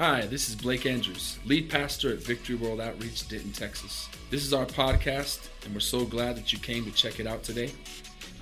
[0.00, 4.08] Hi, this is Blake Andrews, lead pastor at Victory World Outreach, Denton, Texas.
[4.30, 7.42] This is our podcast, and we're so glad that you came to check it out
[7.42, 7.70] today.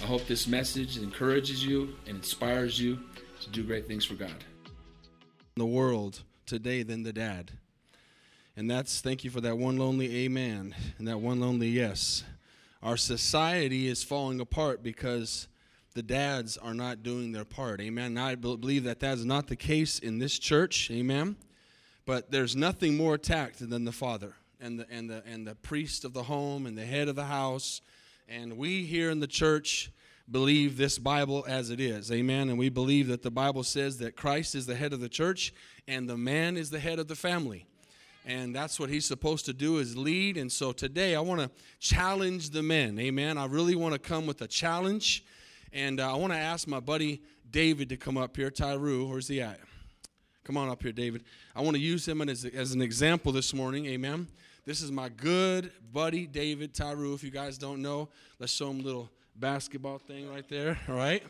[0.01, 3.01] I hope this message encourages you and inspires you
[3.41, 4.45] to do great things for God.
[5.57, 7.51] The world today than the dad.
[8.57, 12.23] And that's thank you for that one lonely amen and that one lonely yes.
[12.85, 15.49] Our society is falling apart because
[15.95, 17.81] the dads are not doing their part.
[17.81, 18.17] Amen.
[18.17, 20.89] I believe that that is not the case in this church.
[20.93, 21.35] Amen.
[22.09, 26.07] But there's nothing more attacked than the father and the, and, the, and the priest
[26.07, 27.83] of the home and the head of the house.
[28.27, 29.93] And we here in the church
[30.31, 32.11] believe this Bible as it is.
[32.11, 32.49] Amen.
[32.49, 35.53] And we believe that the Bible says that Christ is the head of the church
[35.87, 37.67] and the man is the head of the family.
[38.25, 40.39] And that's what he's supposed to do is lead.
[40.39, 42.99] And so today I want to challenge the men.
[42.99, 43.37] Amen.
[43.37, 45.27] I really want to come with a challenge.
[45.75, 48.51] And uh, I want to ask my buddy David to come up here.
[48.51, 49.61] Tyroo, where's he at?
[50.49, 51.25] Come on up here, David.
[51.55, 53.85] I want to use him as, as an example this morning.
[53.85, 54.27] Amen.
[54.65, 57.13] This is my good buddy, David Tyroo.
[57.13, 60.79] If you guys don't know, let's show him a little basketball thing right there.
[60.89, 61.23] All right.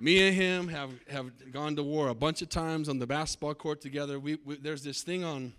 [0.00, 3.54] Me and him have, have gone to war a bunch of times on the basketball
[3.54, 4.18] court together.
[4.18, 5.52] We, we, there's this thing on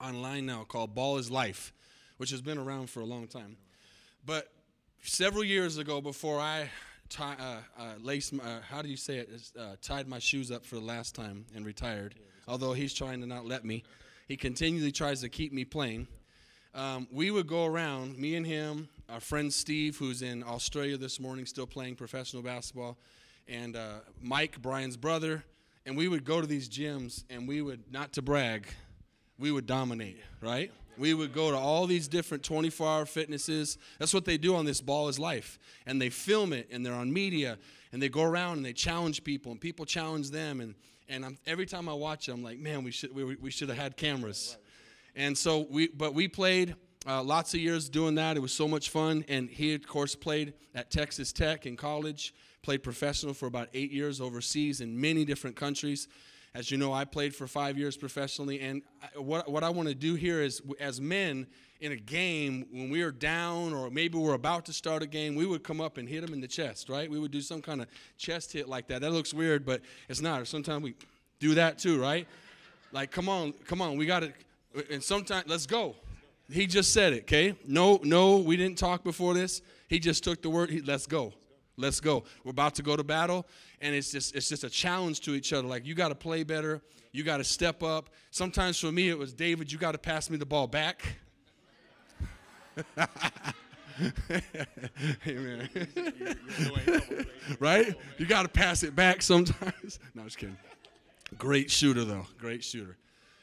[0.00, 1.72] online now called Ball is Life,
[2.16, 3.56] which has been around for a long time.
[4.24, 4.48] But
[5.00, 6.70] several years ago, before I
[7.08, 9.30] tie, uh, uh, lace, uh, how do you say it?
[9.58, 12.14] Uh, tied my shoes up for the last time and retired.
[12.48, 13.82] Although he's trying to not let me,
[14.28, 16.06] he continually tries to keep me playing.
[16.74, 21.18] Um, we would go around, me and him, our friend Steve, who's in Australia this
[21.18, 22.98] morning, still playing professional basketball,
[23.48, 25.44] and uh, Mike, Brian's brother,
[25.86, 28.66] and we would go to these gyms, and we would, not to brag,
[29.38, 30.70] we would dominate, right?
[30.98, 33.78] We would go to all these different 24 hour fitnesses.
[33.98, 35.58] That's what they do on this Ball is Life.
[35.86, 37.58] And they film it and they're on media
[37.92, 40.60] and they go around and they challenge people and people challenge them.
[40.60, 40.74] And,
[41.08, 43.68] and I'm, every time I watch it, I'm like, man, we should, we, we should
[43.68, 44.56] have had cameras.
[45.14, 48.36] And so we, but we played uh, lots of years doing that.
[48.36, 49.24] It was so much fun.
[49.28, 53.92] And he, of course, played at Texas Tech in college, played professional for about eight
[53.92, 56.08] years overseas in many different countries.
[56.56, 58.80] As you know, I played for five years professionally, and
[59.14, 61.46] what, what I want to do here is, as men
[61.82, 65.34] in a game, when we are down or maybe we're about to start a game,
[65.34, 67.10] we would come up and hit them in the chest, right?
[67.10, 69.02] We would do some kind of chest hit like that.
[69.02, 70.46] That looks weird, but it's not.
[70.46, 70.94] Sometimes we
[71.40, 72.26] do that too, right?
[72.90, 74.32] Like, come on, come on, we got to,
[74.90, 75.94] and sometimes, let's go.
[76.50, 77.54] He just said it, okay?
[77.66, 79.60] No, no, we didn't talk before this.
[79.88, 81.34] He just took the word, he, let's go.
[81.76, 82.24] Let's go.
[82.42, 83.46] We're about to go to battle,
[83.80, 85.68] and it's just it's just a challenge to each other.
[85.68, 86.82] Like you got to play better,
[87.12, 88.10] you got to step up.
[88.30, 91.02] Sometimes for me it was David, you got to pass me the ball back.
[95.26, 95.68] Amen.
[97.60, 97.94] right?
[98.18, 99.98] You got to pass it back sometimes.
[100.14, 100.56] no, I'm just kidding.
[101.38, 102.26] Great shooter though.
[102.38, 102.96] Great shooter.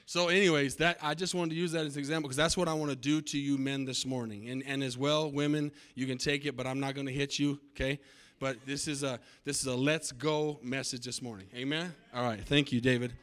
[0.05, 2.67] So, anyways, that I just wanted to use that as an example because that's what
[2.67, 6.05] I want to do to you men this morning, and and as well, women, you
[6.05, 7.59] can take it, but I'm not going to hit you.
[7.71, 7.99] Okay.
[8.43, 11.47] But this is a this is a let's go message this morning.
[11.55, 11.93] Amen.
[12.13, 12.41] All right.
[12.43, 13.13] Thank you, David.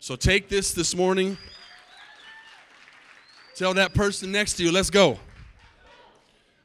[0.00, 1.38] So take this this morning.
[3.54, 5.18] Tell that person next to you, let's go.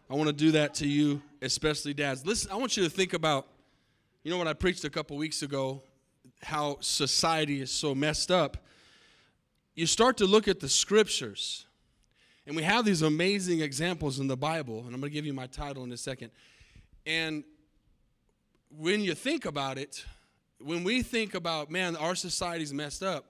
[0.09, 2.25] I want to do that to you, especially dads.
[2.25, 3.47] Listen, I want you to think about,
[4.23, 5.81] you know what I preached a couple weeks ago,
[6.43, 8.57] how society is so messed up.
[9.73, 11.65] You start to look at the scriptures,
[12.45, 15.33] and we have these amazing examples in the Bible, and I'm going to give you
[15.33, 16.31] my title in a second.
[17.05, 17.45] And
[18.77, 20.05] when you think about it,
[20.59, 23.25] when we think about, man, our society's messed up,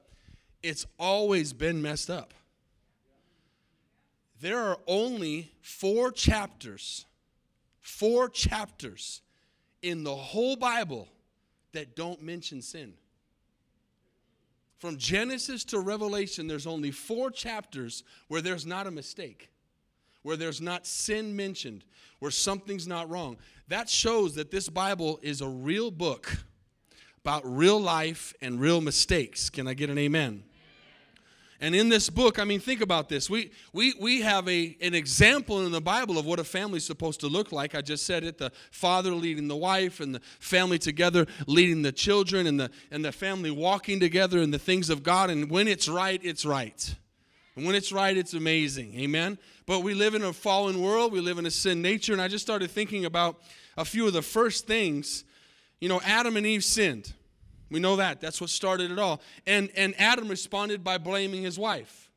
[0.64, 2.34] it's always been messed up.
[4.42, 7.06] There are only four chapters,
[7.82, 9.22] four chapters
[9.82, 11.08] in the whole Bible
[11.74, 12.94] that don't mention sin.
[14.78, 19.50] From Genesis to Revelation, there's only four chapters where there's not a mistake
[20.26, 21.84] where there's not sin mentioned,
[22.18, 23.38] where something's not wrong.
[23.68, 26.38] That shows that this Bible is a real book
[27.22, 29.52] about real life and real mistakes.
[29.52, 30.44] Can I get an amen?
[31.62, 33.30] And in this book, I mean, think about this.
[33.30, 36.86] We, we, we have a, an example in the Bible of what a family is
[36.86, 37.76] supposed to look like.
[37.76, 41.92] I just said it the father leading the wife, and the family together leading the
[41.92, 45.30] children, and the, and the family walking together in the things of God.
[45.30, 46.96] And when it's right, it's right.
[47.56, 49.00] And when it's right, it's amazing.
[49.00, 49.38] Amen?
[49.66, 52.28] But we live in a fallen world, we live in a sin nature, and I
[52.28, 53.42] just started thinking about
[53.78, 55.24] a few of the first things.
[55.80, 57.14] You know, Adam and Eve sinned.
[57.72, 58.22] We know that.
[58.22, 59.22] That's what started it all.
[59.48, 62.10] And, and Adam responded by blaming his wife.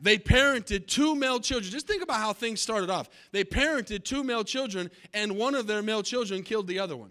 [0.00, 1.72] They parented two male children.
[1.72, 3.08] Just think about how things started off.
[3.32, 7.10] They parented two male children, and one of their male children killed the other one.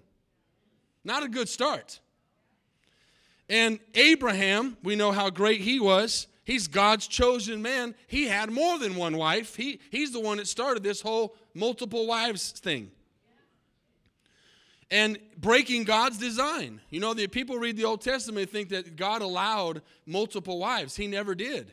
[1.03, 1.99] Not a good start.
[3.49, 6.27] And Abraham, we know how great he was.
[6.45, 7.95] He's God's chosen man.
[8.07, 9.55] He had more than one wife.
[9.55, 12.91] He, he's the one that started this whole multiple wives thing.
[14.91, 16.81] And breaking God's design.
[16.89, 20.95] You know, the people read the Old Testament and think that God allowed multiple wives.
[20.95, 21.71] He never did.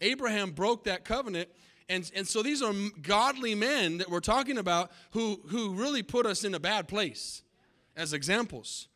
[0.00, 1.48] Abraham broke that covenant.
[1.88, 6.26] And, and so these are godly men that we're talking about who, who really put
[6.26, 7.42] us in a bad place
[7.96, 8.88] as examples.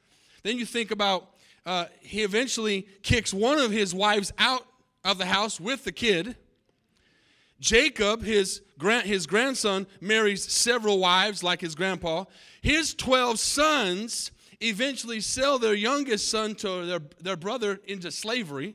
[0.43, 1.31] Then you think about
[1.64, 4.67] uh, he eventually kicks one of his wives out
[5.04, 6.36] of the house with the kid.
[7.60, 12.24] Jacob, his, grand, his grandson, marries several wives like his grandpa.
[12.62, 14.30] His 12 sons
[14.60, 18.74] eventually sell their youngest son to their, their brother into slavery.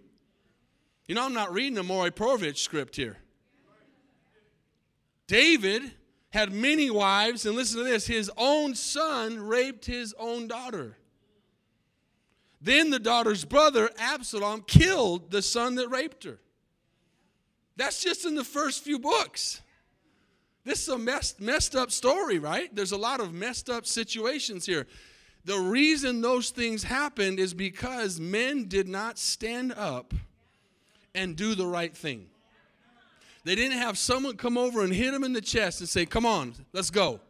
[1.07, 3.17] You know, I'm not reading a Maury Povich script here.
[5.27, 5.91] David
[6.31, 10.97] had many wives, and listen to this his own son raped his own daughter.
[12.61, 16.39] Then the daughter's brother, Absalom, killed the son that raped her.
[17.77, 19.61] That's just in the first few books.
[20.65, 22.73] This is a messed, messed up story, right?
[22.75, 24.85] There's a lot of messed up situations here.
[25.45, 30.13] The reason those things happened is because men did not stand up
[31.15, 32.27] and do the right thing.
[33.45, 36.25] They didn't have someone come over and hit them in the chest and say, Come
[36.25, 37.21] on, let's go.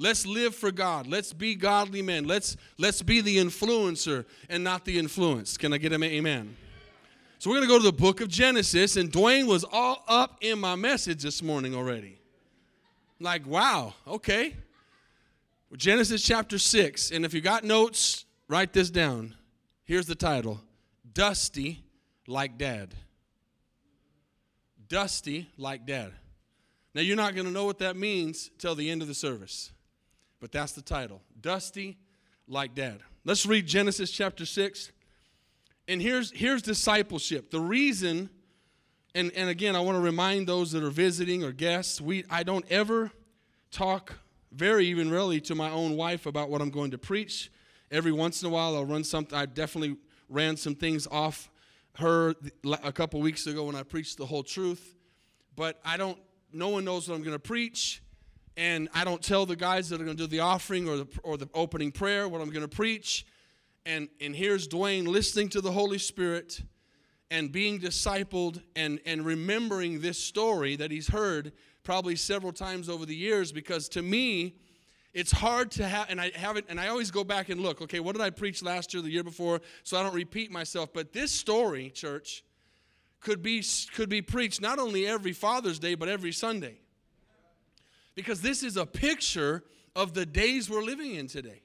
[0.00, 1.06] Let's live for God.
[1.06, 2.24] Let's be godly men.
[2.24, 5.58] Let's, let's be the influencer and not the influenced.
[5.58, 6.56] Can I get an amen?
[7.38, 10.38] So we're going to go to the book of Genesis, and Dwayne was all up
[10.40, 12.18] in my message this morning already.
[13.20, 14.56] Like, wow, okay.
[15.76, 17.10] Genesis chapter 6.
[17.10, 19.34] And if you got notes, write this down.
[19.84, 20.62] Here's the title
[21.12, 21.84] Dusty
[22.26, 22.94] Like Dad.
[24.88, 26.12] Dusty Like Dad.
[26.94, 29.72] Now, you're not going to know what that means till the end of the service
[30.40, 31.98] but that's the title Dusty
[32.48, 33.00] Like Dad.
[33.24, 34.92] Let's read Genesis chapter 6.
[35.86, 37.50] And here's, here's discipleship.
[37.50, 38.30] The reason,
[39.14, 42.42] and, and again, I want to remind those that are visiting or guests, we, I
[42.42, 43.10] don't ever
[43.70, 44.14] talk
[44.52, 47.50] very even really to my own wife about what I'm going to preach.
[47.90, 49.36] Every once in a while, I'll run something.
[49.36, 49.96] I definitely
[50.28, 51.50] ran some things off
[51.96, 52.34] her
[52.84, 54.94] a couple weeks ago when I preached the whole truth.
[55.56, 56.18] But I don't,
[56.52, 58.00] no one knows what I'm going to preach
[58.56, 61.06] and I don't tell the guys that are going to do the offering or the,
[61.22, 63.26] or the opening prayer what I'm going to preach.
[63.86, 66.62] And, and here's Dwayne listening to the Holy Spirit
[67.30, 71.52] and being discipled and, and remembering this story that he's heard
[71.82, 74.56] probably several times over the years because to me,
[75.12, 77.98] it's hard to have, and I haven't, and I always go back and look, okay,
[77.98, 80.92] what did I preach last year, the year before, so I don't repeat myself.
[80.92, 82.44] But this story, church,
[83.20, 83.64] could be,
[83.94, 86.78] could be preached not only every Father's Day, but every Sunday
[88.14, 89.64] because this is a picture
[89.96, 91.62] of the days we're living in today.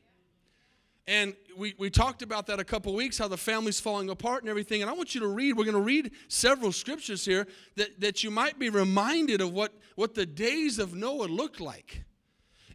[1.08, 4.50] And we, we talked about that a couple weeks, how the family's falling apart and
[4.50, 4.82] everything.
[4.82, 8.24] And I want you to read, we're going to read several scriptures here that, that
[8.24, 12.04] you might be reminded of what, what the days of Noah looked like.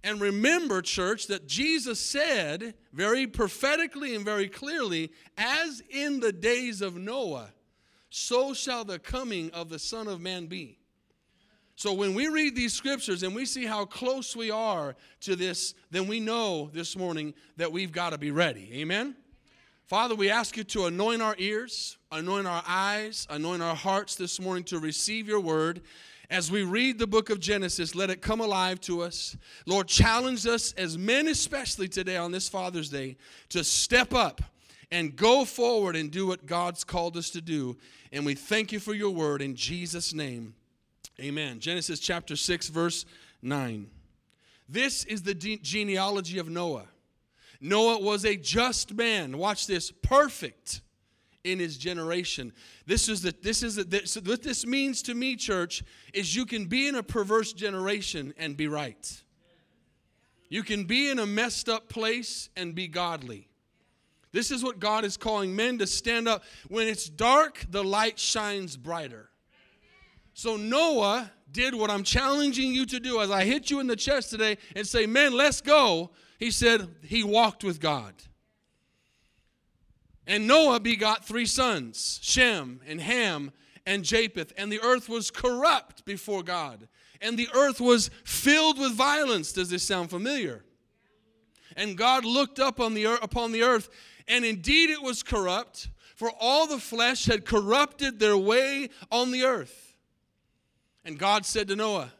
[0.02, 6.81] And remember, church, that Jesus said very prophetically and very clearly, as in the days
[6.81, 7.52] of Noah,
[8.08, 10.80] so shall the coming of the Son of Man be.
[11.81, 15.73] So when we read these scriptures and we see how close we are to this,
[15.91, 18.69] then we know this morning that we've got to be ready.
[18.75, 19.17] Amen?
[19.87, 24.38] Father, we ask you to anoint our ears, anoint our eyes, anoint our hearts this
[24.38, 25.81] morning to receive your word.
[26.29, 29.34] As we read the book of Genesis, let it come alive to us.
[29.65, 33.17] Lord, challenge us as men, especially today on this Father's Day,
[33.49, 34.43] to step up
[34.91, 37.79] and go forward and do what God's called us to do.
[38.13, 40.53] And we thank you for your word in Jesus' name.
[41.20, 41.60] Amen.
[41.60, 43.05] Genesis chapter 6, verse
[43.43, 43.89] 9.
[44.69, 46.86] This is the genealogy of Noah.
[47.60, 49.36] Noah was a just man.
[49.36, 50.81] Watch this, perfect
[51.44, 52.53] in his generation.
[52.86, 55.82] This is the this is the, this, what this means to me, church,
[56.15, 59.22] is you can be in a perverse generation and be right.
[60.48, 63.48] You can be in a messed up place and be godly.
[64.32, 66.44] This is what God is calling men to stand up.
[66.69, 69.30] When it's dark, the light shines brighter.
[70.34, 73.96] So Noah did what I'm challenging you to do as I hit you in the
[73.96, 76.10] chest today and say, Man, let's go.
[76.39, 78.15] He said he walked with God.
[80.27, 83.53] And Noah begot three sons Shem and Ham
[83.84, 84.53] and Japheth.
[84.56, 86.89] And the earth was corrupt before God.
[87.20, 89.53] And the earth was filled with violence.
[89.53, 90.65] Does this sound familiar?
[91.77, 93.91] And God looked up on the earth, upon the earth,
[94.27, 99.44] and indeed it was corrupt, for all the flesh had corrupted their way on the
[99.44, 99.90] earth.
[101.10, 102.12] And God said to Noah,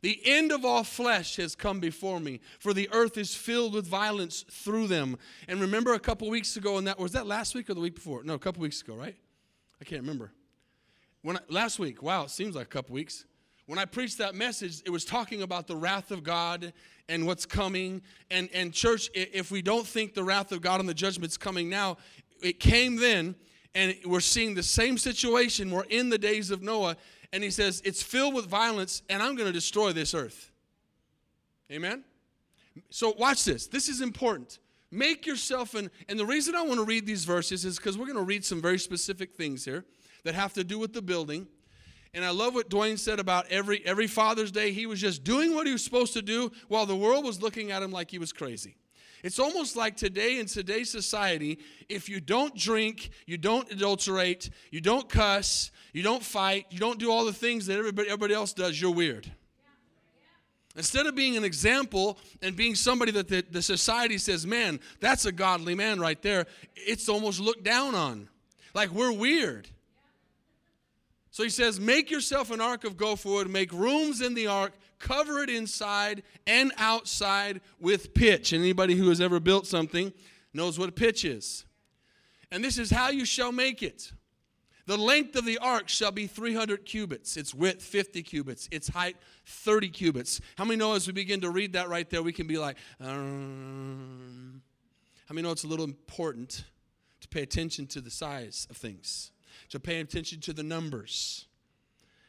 [0.00, 3.86] The end of all flesh has come before me, for the earth is filled with
[3.86, 5.18] violence through them.
[5.48, 7.96] And remember a couple weeks ago, and that was that last week or the week
[7.96, 8.24] before?
[8.24, 9.14] No, a couple weeks ago, right?
[9.82, 10.32] I can't remember.
[11.20, 13.26] When I, last week, wow, it seems like a couple weeks.
[13.66, 16.72] When I preached that message, it was talking about the wrath of God
[17.10, 18.00] and what's coming.
[18.30, 21.68] And and church, if we don't think the wrath of God and the judgment's coming
[21.68, 21.98] now,
[22.42, 23.34] it came then,
[23.74, 25.70] and we're seeing the same situation.
[25.70, 26.96] We're in the days of Noah,
[27.32, 30.50] and he says, It's filled with violence, and I'm going to destroy this earth.
[31.70, 32.04] Amen?
[32.90, 33.66] So, watch this.
[33.66, 34.58] This is important.
[34.90, 38.06] Make yourself an, and the reason I want to read these verses is because we're
[38.06, 39.84] going to read some very specific things here
[40.24, 41.46] that have to do with the building.
[42.14, 44.72] And I love what Dwayne said about every every Father's Day.
[44.72, 47.70] He was just doing what he was supposed to do while the world was looking
[47.70, 48.76] at him like he was crazy.
[49.22, 51.58] It's almost like today in today's society,
[51.88, 56.98] if you don't drink, you don't adulterate, you don't cuss, you don't fight, you don't
[56.98, 59.30] do all the things that everybody, everybody else does, you're weird.
[60.76, 65.24] Instead of being an example and being somebody that the, the society says, man, that's
[65.24, 66.46] a godly man right there,
[66.76, 68.28] it's almost looked down on.
[68.74, 69.68] Like we're weird.
[71.32, 74.72] So he says, Make yourself an ark of gopher wood, make rooms in the ark,
[74.98, 78.52] cover it inside and outside with pitch.
[78.52, 80.12] And anybody who has ever built something
[80.52, 81.64] knows what a pitch is.
[82.50, 84.12] And this is how you shall make it.
[84.86, 89.18] The length of the ark shall be 300 cubits, its width 50 cubits, its height
[89.44, 90.40] 30 cubits.
[90.56, 92.78] How many know as we begin to read that right there, we can be like,
[92.98, 94.62] um,
[95.26, 96.64] how many know it's a little important
[97.20, 99.30] to pay attention to the size of things,
[99.68, 101.47] to pay attention to the numbers?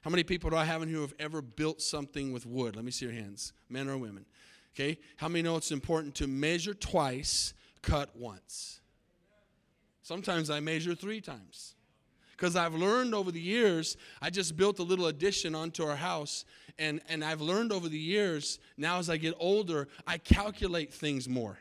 [0.01, 2.75] How many people do I have in here who have ever built something with wood?
[2.75, 4.25] Let me see your hands, men or women.
[4.74, 4.98] Okay?
[5.18, 8.79] How many know it's important to measure twice, cut once?
[10.01, 11.75] Sometimes I measure three times.
[12.32, 16.46] Because I've learned over the years, I just built a little addition onto our house,
[16.77, 21.27] and, and I've learned over the years, now as I get older, I calculate things
[21.27, 21.60] more.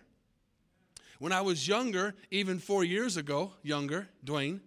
[1.18, 4.61] When I was younger, even four years ago, younger, Dwayne,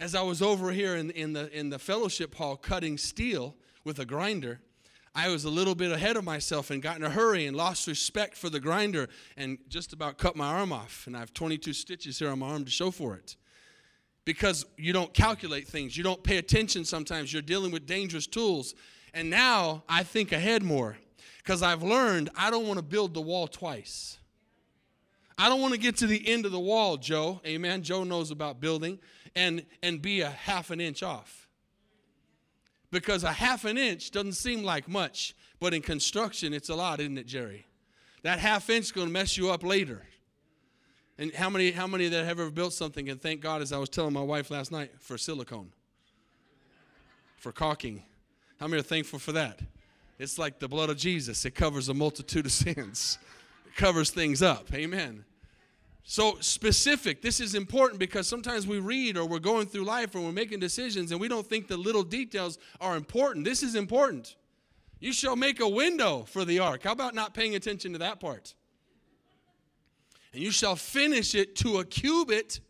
[0.00, 3.98] as I was over here in, in, the, in the fellowship hall cutting steel with
[3.98, 4.60] a grinder,
[5.14, 7.86] I was a little bit ahead of myself and got in a hurry and lost
[7.86, 11.06] respect for the grinder and just about cut my arm off.
[11.06, 13.36] And I have 22 stitches here on my arm to show for it.
[14.24, 18.74] Because you don't calculate things, you don't pay attention sometimes, you're dealing with dangerous tools.
[19.12, 20.96] And now I think ahead more
[21.38, 24.18] because I've learned I don't want to build the wall twice.
[25.36, 27.40] I don't want to get to the end of the wall, Joe.
[27.46, 27.82] Amen.
[27.82, 28.98] Joe knows about building
[29.36, 31.48] and, and be a half an inch off.
[32.90, 37.00] Because a half an inch doesn't seem like much, but in construction, it's a lot,
[37.00, 37.66] isn't it, Jerry?
[38.22, 40.02] That half inch is going to mess you up later.
[41.18, 43.78] And how many, how many that have ever built something, and thank God, as I
[43.78, 45.72] was telling my wife last night, for silicone,
[47.36, 48.02] for caulking.
[48.58, 49.60] How many are thankful for that?
[50.18, 53.18] It's like the blood of Jesus, it covers a multitude of sins,
[53.66, 54.72] it covers things up.
[54.72, 55.24] Amen.
[56.06, 60.20] So, specific, this is important because sometimes we read or we're going through life or
[60.20, 63.46] we're making decisions and we don't think the little details are important.
[63.46, 64.36] This is important.
[65.00, 66.82] You shall make a window for the ark.
[66.84, 68.54] How about not paying attention to that part?
[70.34, 72.60] And you shall finish it to a cubit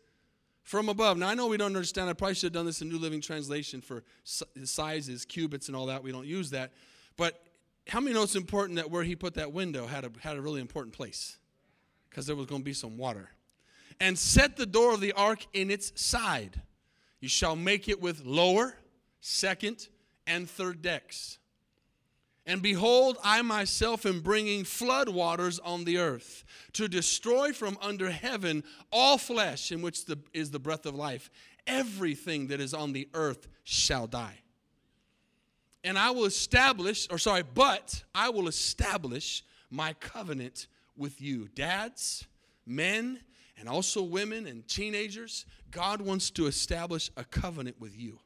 [0.63, 1.17] from above.
[1.17, 2.09] Now, I know we don't understand.
[2.09, 5.87] I probably should have done this in New Living Translation for sizes, cubits, and all
[5.87, 6.03] that.
[6.03, 6.71] We don't use that.
[7.17, 7.41] But
[7.87, 10.41] how many know it's important that where he put that window had a, had a
[10.41, 11.37] really important place?
[12.15, 13.29] Because there was going to be some water.
[13.99, 16.61] And set the door of the ark in its side.
[17.19, 18.77] You shall make it with lower,
[19.19, 19.89] second,
[20.25, 21.39] and third decks.
[22.45, 28.09] And behold, I myself am bringing flood waters on the earth to destroy from under
[28.09, 31.29] heaven all flesh in which the, is the breath of life.
[31.67, 34.39] Everything that is on the earth shall die.
[35.83, 41.47] And I will establish, or sorry, but I will establish my covenant with you.
[41.55, 42.25] Dads,
[42.65, 43.19] men,
[43.57, 48.19] and also women and teenagers, God wants to establish a covenant with you.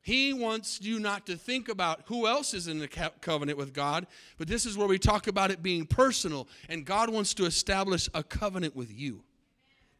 [0.00, 4.06] He wants you not to think about who else is in the covenant with God,
[4.36, 8.08] but this is where we talk about it being personal, and God wants to establish
[8.12, 9.22] a covenant with you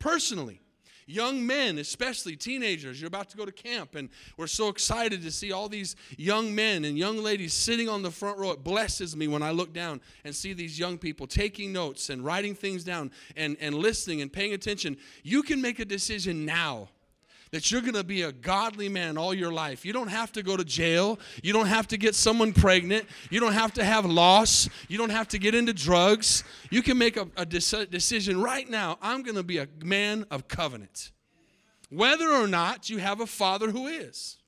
[0.00, 0.61] personally.
[1.06, 5.30] Young men, especially teenagers, you're about to go to camp, and we're so excited to
[5.30, 8.52] see all these young men and young ladies sitting on the front row.
[8.52, 12.24] It blesses me when I look down and see these young people taking notes and
[12.24, 14.96] writing things down and, and listening and paying attention.
[15.22, 16.88] You can make a decision now
[17.52, 19.84] that you're going to be a godly man all your life.
[19.84, 21.18] You don't have to go to jail.
[21.42, 23.04] You don't have to get someone pregnant.
[23.30, 24.70] You don't have to have loss.
[24.88, 26.44] You don't have to get into drugs.
[26.70, 28.98] You can make a, a decision right now.
[29.02, 31.12] I'm going to be a man of covenant.
[31.90, 34.38] Whether or not you have a father who is.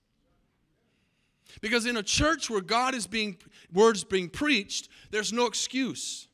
[1.61, 3.37] Because in a church where God is being
[3.71, 6.27] words being preached, there's no excuse.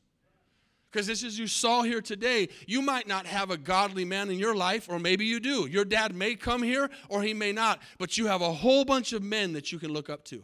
[0.91, 4.37] Because this is you saw here today, you might not have a godly man in
[4.37, 5.65] your life, or maybe you do.
[5.67, 9.13] Your dad may come here or he may not, but you have a whole bunch
[9.13, 10.43] of men that you can look up to.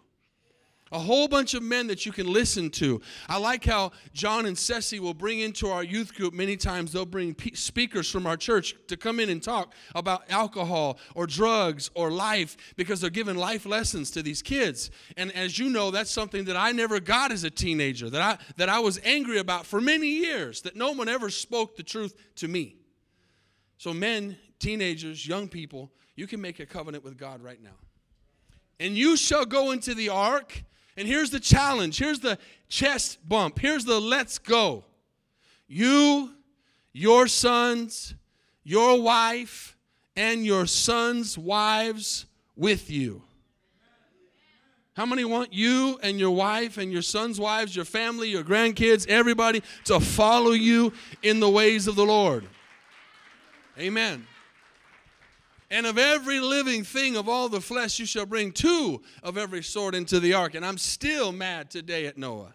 [0.91, 3.01] A whole bunch of men that you can listen to.
[3.27, 7.05] I like how John and Ceci will bring into our youth group many times, they'll
[7.05, 12.11] bring speakers from our church to come in and talk about alcohol or drugs or
[12.11, 14.91] life because they're giving life lessons to these kids.
[15.17, 18.37] And as you know, that's something that I never got as a teenager, that I,
[18.57, 22.15] that I was angry about for many years, that no one ever spoke the truth
[22.35, 22.75] to me.
[23.77, 27.77] So, men, teenagers, young people, you can make a covenant with God right now.
[28.79, 30.63] And you shall go into the ark
[30.97, 31.99] and here's the challenge.
[31.99, 33.59] Here's the chest bump.
[33.59, 34.83] Here's the let's go.
[35.67, 36.31] You,
[36.91, 38.15] your sons,
[38.63, 39.77] your wife,
[40.15, 42.25] and your sons' wives
[42.55, 43.21] with you.
[44.95, 49.07] How many want you and your wife and your sons' wives, your family, your grandkids,
[49.07, 52.45] everybody to follow you in the ways of the Lord?
[53.77, 54.25] Amen.
[55.69, 59.61] And of every living thing of all the flesh, you shall bring two of every
[59.61, 60.55] sort into the ark.
[60.55, 62.53] And I'm still mad today at Noah.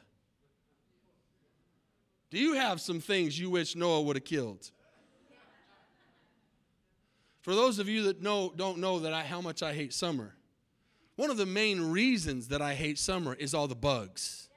[2.31, 4.71] Do you have some things you wish Noah would have killed?
[7.43, 10.35] For those of you that know, don't know that I, how much I hate summer,
[11.17, 14.49] one of the main reasons that I hate summer is all the bugs.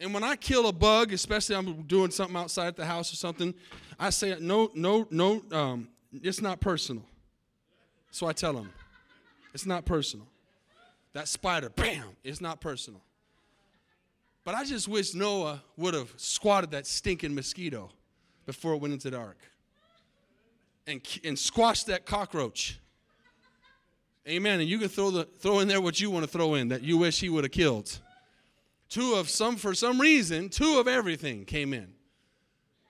[0.00, 3.54] And when I kill a bug, especially I'm doing something outside the house or something,
[3.98, 5.88] I say no, no, no, um,
[6.22, 7.04] it's not personal.
[8.10, 8.72] So I tell them,
[9.52, 10.26] it's not personal.
[11.12, 13.00] That spider, bam, it's not personal.
[14.44, 17.90] But I just wish Noah would have squatted that stinking mosquito
[18.46, 19.38] before it went into the ark
[20.86, 22.78] and, and squashed that cockroach.
[24.28, 24.60] Amen.
[24.60, 26.82] And you can throw, the, throw in there what you want to throw in that
[26.82, 27.98] you wish he would have killed.
[28.88, 31.88] Two of some, for some reason, two of everything came in.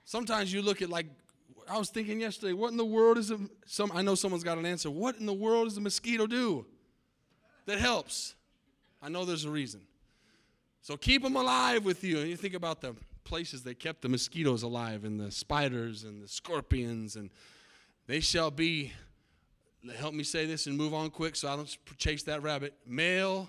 [0.05, 1.07] Sometimes you look at like
[1.69, 3.91] I was thinking yesterday, what in the world is a, some?
[3.93, 4.89] I know someone's got an answer.
[4.89, 6.65] What in the world does a mosquito do
[7.65, 8.35] that helps?
[9.01, 9.81] I know there's a reason.
[10.81, 12.19] So keep them alive with you.
[12.19, 16.23] And you think about the places they kept the mosquitoes alive, and the spiders and
[16.23, 17.29] the scorpions, and
[18.07, 18.93] they shall be.
[19.97, 22.73] Help me say this and move on quick, so I don't chase that rabbit.
[22.85, 23.47] Male.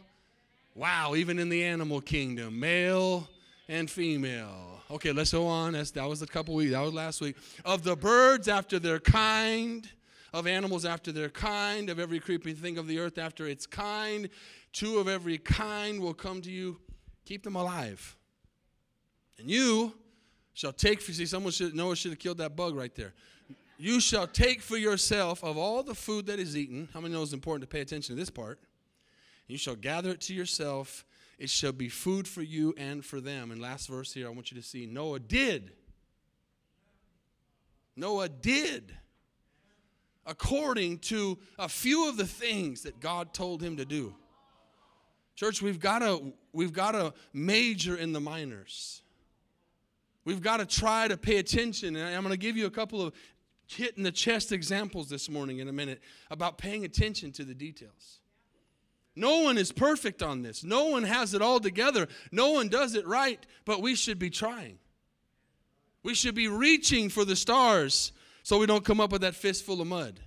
[0.75, 3.29] Wow, even in the animal kingdom, male
[3.69, 4.83] and female.
[4.91, 5.75] Okay, let's go on.
[5.75, 6.73] That's, that was a couple weeks.
[6.73, 7.37] That was last week.
[7.65, 9.89] Of the birds after their kind,
[10.33, 14.29] of animals after their kind, of every creeping thing of the earth after its kind.
[14.73, 16.79] Two of every kind will come to you.
[17.25, 18.17] Keep them alive.
[19.39, 19.93] And you
[20.55, 23.15] shall take for see someone should Noah should have killed that bug right there.
[23.79, 26.89] You shall take for yourself of all the food that is eaten.
[26.93, 28.59] How many know it's important to pay attention to this part?
[29.47, 31.05] You shall gather it to yourself
[31.39, 33.51] it shall be food for you and for them.
[33.51, 35.73] And last verse here, I want you to see Noah did.
[37.97, 38.95] Noah did
[40.27, 44.15] according to a few of the things that God told him to do.
[45.35, 49.03] Church, we've got to we've got to major in the minors.
[50.25, 51.97] We've got to try to pay attention.
[51.97, 53.15] And I'm going to give you a couple of
[53.67, 57.55] hit in the chest examples this morning in a minute about paying attention to the
[57.55, 58.19] details.
[59.19, 60.63] No one is perfect on this.
[60.63, 62.07] No one has it all together.
[62.31, 64.79] No one does it right, but we should be trying.
[66.05, 68.13] We should be reaching for the stars
[68.45, 70.21] so we don't come up with that fistful of mud.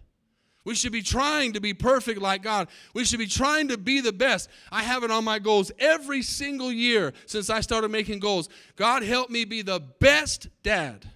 [0.63, 2.67] We should be trying to be perfect like God.
[2.93, 4.49] We should be trying to be the best.
[4.71, 8.47] I have it on my goals every single year since I started making goals.
[8.75, 11.10] God help me be the best dad,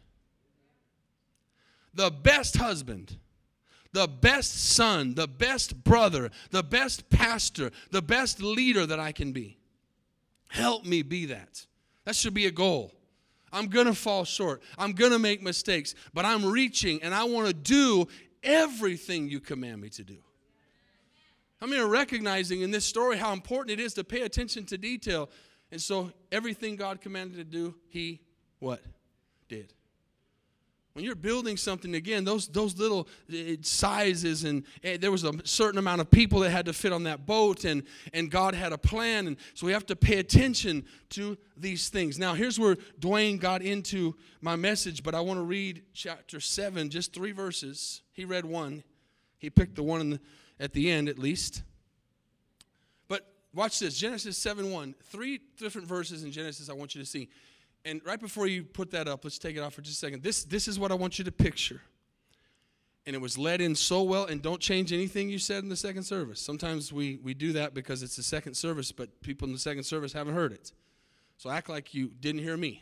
[1.93, 3.17] the best husband,
[3.95, 9.31] the best son, the best brother, the best pastor, the best leader that I can
[9.31, 9.57] be.
[10.49, 11.65] Help me be that.
[12.03, 12.93] That should be a goal.
[13.53, 14.61] I'm going to fall short.
[14.77, 18.09] I'm going to make mistakes, but I'm reaching and I want to do
[18.43, 20.17] everything you command me to do.
[21.61, 25.29] I mean, recognizing in this story how important it is to pay attention to detail.
[25.71, 28.19] And so everything God commanded to do, he
[28.59, 28.81] what?
[29.47, 29.73] Did.
[30.95, 35.33] When you're building something again, those those little uh, sizes and, and, there was a
[35.43, 38.71] certain amount of people that had to fit on that boat, and and God had
[38.71, 42.17] a plan, and so we have to pay attention to these things.
[42.17, 46.89] Now, here's where Dwayne got into my message, but I want to read chapter seven,
[46.89, 48.01] just three verses.
[48.13, 48.81] He read one,
[49.37, 50.19] he picked the one the,
[50.61, 51.61] at the end at least.
[53.09, 56.69] But watch this, Genesis seven one, three different verses in Genesis.
[56.69, 57.27] I want you to see.
[57.85, 60.23] And right before you put that up, let's take it off for just a second.
[60.23, 61.81] This, this is what I want you to picture.
[63.05, 65.75] and it was led in so well and don't change anything you said in the
[65.75, 66.39] second service.
[66.41, 69.83] Sometimes we, we do that because it's the second service but people in the second
[69.83, 70.71] service haven't heard it.
[71.37, 72.81] So act like you didn't hear me.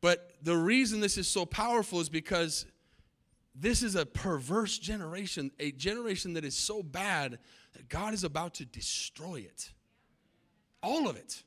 [0.00, 2.66] But the reason this is so powerful is because
[3.54, 7.38] this is a perverse generation a generation that is so bad
[7.72, 9.72] that god is about to destroy it.
[10.82, 11.42] All of it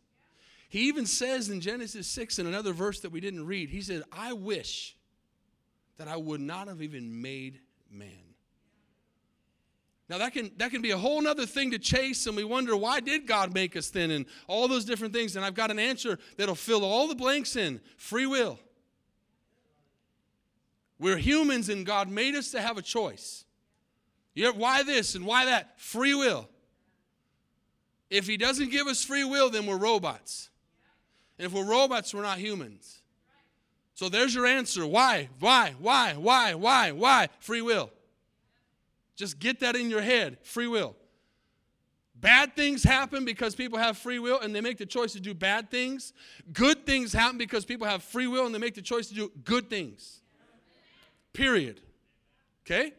[0.70, 4.04] he even says in genesis 6 in another verse that we didn't read he said
[4.12, 4.96] i wish
[6.00, 7.60] that I would not have even made
[7.92, 8.10] man.
[10.08, 12.76] Now that can that can be a whole other thing to chase, and we wonder
[12.76, 15.36] why did God make us thin and all those different things.
[15.36, 17.80] And I've got an answer that'll fill all the blanks in.
[17.98, 18.58] Free will.
[20.98, 23.46] We're humans and God made us to have a choice.
[24.34, 25.80] You why this and why that?
[25.80, 26.50] Free will.
[28.10, 30.50] If He doesn't give us free will, then we're robots.
[31.40, 33.00] And if we're robots, we're not humans.
[33.96, 34.86] So there's your answer.
[34.86, 35.30] Why?
[35.40, 35.74] Why?
[35.80, 36.14] Why?
[36.14, 36.54] Why?
[36.54, 36.92] Why?
[36.92, 37.30] Why?
[37.40, 37.90] Free will.
[39.16, 40.38] Just get that in your head.
[40.44, 40.96] Free will.
[42.16, 45.34] Bad things happen because people have free will and they make the choice to do
[45.34, 46.12] bad things.
[46.52, 49.32] Good things happen because people have free will and they make the choice to do
[49.46, 50.20] good things.
[51.32, 51.80] Period.
[52.66, 52.94] Okay?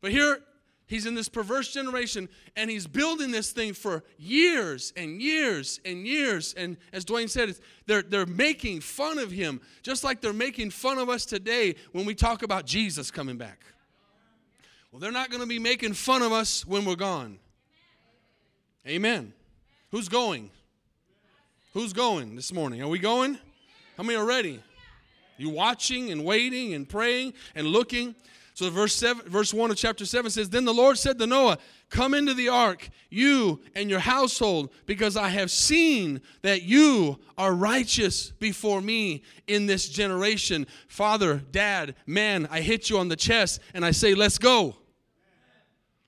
[0.00, 0.40] But here
[0.88, 6.06] He's in this perverse generation and he's building this thing for years and years and
[6.06, 6.54] years.
[6.56, 10.98] And as Dwayne said, they're, they're making fun of him, just like they're making fun
[10.98, 13.58] of us today when we talk about Jesus coming back.
[14.92, 17.38] Well, they're not going to be making fun of us when we're gone.
[18.86, 19.32] Amen.
[19.90, 20.50] Who's going?
[21.74, 22.80] Who's going this morning?
[22.80, 23.38] Are we going?
[23.96, 24.62] How many are ready?
[25.36, 28.14] You watching and waiting and praying and looking?
[28.56, 31.58] So verse seven, verse one of chapter seven says, Then the Lord said to Noah,
[31.90, 37.52] Come into the ark, you and your household, because I have seen that you are
[37.52, 40.66] righteous before me in this generation.
[40.88, 44.76] Father, dad, man, I hit you on the chest and I say, Let's go.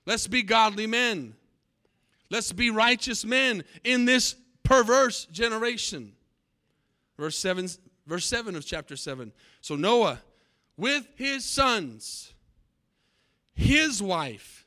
[0.07, 1.35] Let's be godly men.
[2.31, 6.13] Let's be righteous men in this perverse generation.
[7.15, 7.67] Verse 7,
[8.07, 9.31] verse 7 of chapter 7.
[9.61, 10.19] So Noah,
[10.77, 12.33] with his sons,
[13.59, 14.65] his wife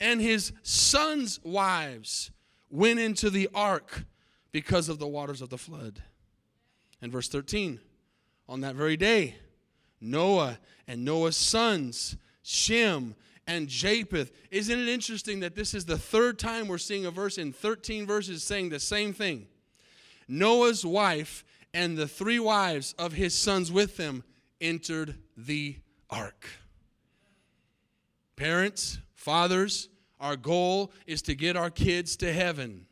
[0.00, 2.32] and his sons' wives
[2.70, 4.04] went into the ark
[4.50, 6.02] because of the waters of the flood.
[7.00, 7.78] And verse 13,
[8.48, 9.36] on that very day,
[10.00, 13.14] Noah and Noah's sons, Shem
[13.46, 14.32] and Japheth.
[14.50, 18.06] Isn't it interesting that this is the third time we're seeing a verse in 13
[18.06, 19.46] verses saying the same thing?
[20.26, 24.24] Noah's wife and the three wives of his sons with them
[24.60, 25.76] entered the
[26.10, 26.48] ark.
[28.36, 29.88] Parents, fathers,
[30.20, 32.86] our goal is to get our kids to heaven.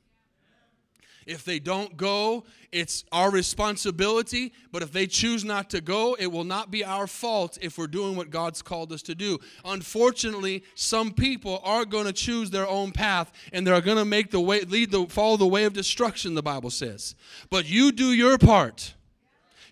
[1.27, 4.53] If they don't go, it's our responsibility.
[4.73, 7.87] But if they choose not to go, it will not be our fault if we're
[7.87, 9.39] doing what God's called us to do.
[9.65, 14.33] Unfortunately, some people are going to choose their own path and they're going to make
[14.33, 17.15] the way, lead the, follow the way of destruction, the Bible says.
[17.49, 18.95] But you do your part.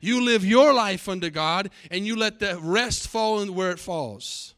[0.01, 4.55] You live your life unto God and you let the rest fall where it falls.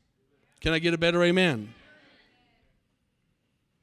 [0.61, 1.73] Can I get a better amen?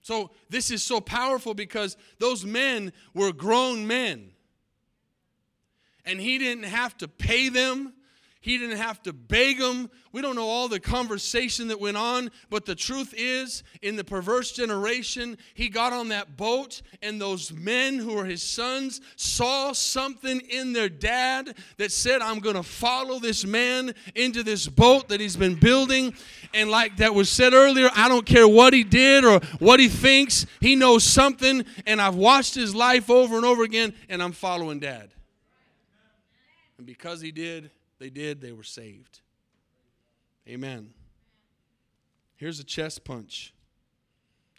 [0.02, 4.32] So, this is so powerful because those men were grown men.
[6.06, 7.92] And he didn't have to pay them,
[8.48, 9.90] he didn't have to beg them.
[10.14, 14.06] We don't know all the conversation that went on, but the truth is, in the
[14.06, 19.74] perverse generation, he got on that boat, and those men who were his sons saw
[19.74, 25.10] something in their dad that said, I'm going to follow this man into this boat
[25.10, 26.14] that he's been building.
[26.54, 29.90] And like that was said earlier, I don't care what he did or what he
[29.90, 34.32] thinks, he knows something, and I've watched his life over and over again, and I'm
[34.32, 35.10] following dad.
[36.78, 39.22] And because he did, they did, they were saved.
[40.48, 40.94] Amen.
[42.36, 43.54] Here's a chest punch.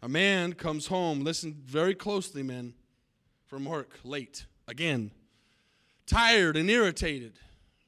[0.03, 2.75] A man comes home, listen very closely, men,
[3.47, 5.11] from work late, again,
[6.07, 7.39] tired and irritated.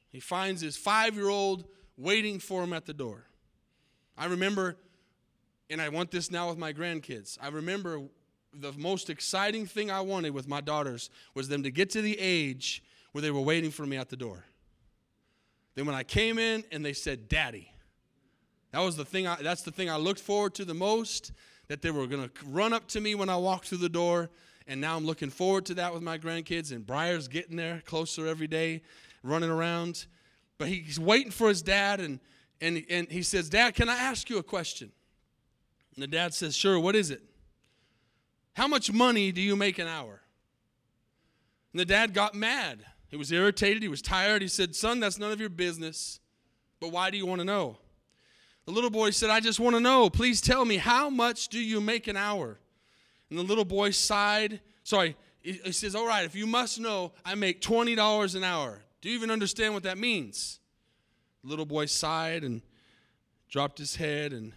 [0.09, 1.65] He finds his five year old
[1.97, 3.25] waiting for him at the door.
[4.17, 4.77] I remember,
[5.69, 7.37] and I want this now with my grandkids.
[7.41, 8.01] I remember
[8.53, 12.17] the most exciting thing I wanted with my daughters was them to get to the
[12.19, 12.83] age
[13.13, 14.45] where they were waiting for me at the door.
[15.75, 17.71] Then when I came in and they said, Daddy,
[18.71, 21.31] that was the thing, I, that's the thing I looked forward to the most,
[21.67, 24.29] that they were going to run up to me when I walked through the door.
[24.67, 26.71] And now I'm looking forward to that with my grandkids.
[26.71, 28.81] And Briar's getting there closer every day,
[29.23, 30.05] running around.
[30.57, 32.19] But he's waiting for his dad, and,
[32.61, 34.91] and, and he says, Dad, can I ask you a question?
[35.95, 37.23] And the dad says, Sure, what is it?
[38.53, 40.21] How much money do you make an hour?
[41.73, 42.85] And the dad got mad.
[43.11, 43.83] He was irritated.
[43.83, 44.41] He was tired.
[44.41, 46.19] He said, Son, that's none of your business.
[46.79, 47.77] But why do you want to know?
[48.65, 50.09] The little boy said, I just want to know.
[50.09, 52.57] Please tell me, how much do you make an hour?
[53.29, 54.61] And the little boy sighed.
[54.83, 58.81] Sorry, he says, All right, if you must know, I make $20 an hour.
[59.01, 60.59] Do you even understand what that means?
[61.43, 62.61] The little boy sighed and
[63.49, 64.53] dropped his head and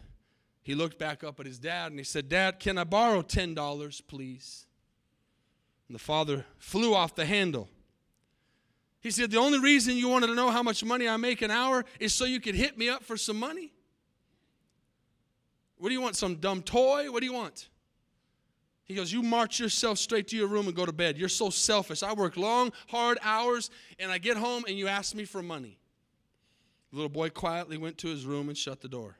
[0.63, 4.03] he looked back up at his dad and he said, Dad, can I borrow $10,
[4.07, 4.67] please?
[5.89, 7.69] And the father flew off the handle.
[9.05, 11.51] He said, The only reason you wanted to know how much money I make an
[11.51, 13.71] hour is so you could hit me up for some money?
[15.77, 16.17] What do you want?
[16.17, 17.13] Some dumb toy?
[17.13, 17.69] What do you want?
[18.85, 21.19] He goes, You march yourself straight to your room and go to bed.
[21.19, 22.03] You're so selfish.
[22.03, 25.79] I work long, hard hours, and I get home and you ask me for money.
[26.91, 29.19] The little boy quietly went to his room and shut the door.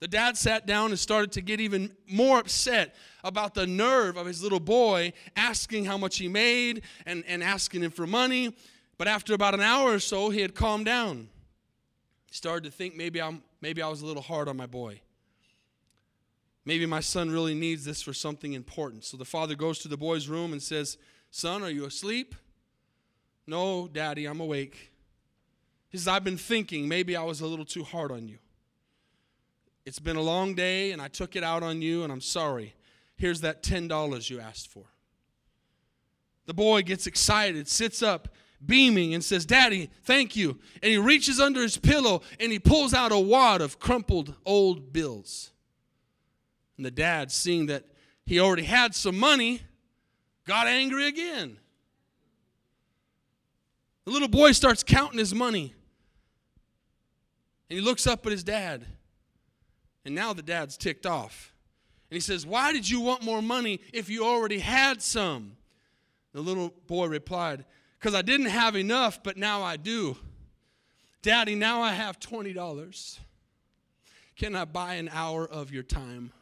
[0.00, 4.26] The dad sat down and started to get even more upset about the nerve of
[4.26, 8.54] his little boy asking how much he made and, and asking him for money.
[8.98, 11.28] But after about an hour or so, he had calmed down.
[12.26, 15.00] He started to think maybe, I'm, maybe I was a little hard on my boy.
[16.64, 19.04] Maybe my son really needs this for something important.
[19.04, 20.98] So the father goes to the boy's room and says,
[21.30, 22.34] Son, are you asleep?
[23.46, 24.92] No, daddy, I'm awake.
[25.88, 28.38] He says, I've been thinking maybe I was a little too hard on you.
[29.86, 32.74] It's been a long day and I took it out on you and I'm sorry.
[33.16, 34.84] Here's that $10 you asked for.
[36.44, 38.28] The boy gets excited, sits up,
[38.64, 40.58] beaming, and says, Daddy, thank you.
[40.82, 44.92] And he reaches under his pillow and he pulls out a wad of crumpled old
[44.92, 45.52] bills.
[46.76, 47.84] And the dad, seeing that
[48.24, 49.62] he already had some money,
[50.46, 51.58] got angry again.
[54.04, 55.74] The little boy starts counting his money.
[57.68, 58.86] And he looks up at his dad.
[60.04, 61.52] And now the dad's ticked off.
[62.10, 65.56] And he says, Why did you want more money if you already had some?
[66.32, 67.64] The little boy replied,
[67.98, 70.16] Because I didn't have enough, but now I do.
[71.22, 73.18] Daddy, now I have $20.
[74.36, 76.32] Can I buy an hour of your time?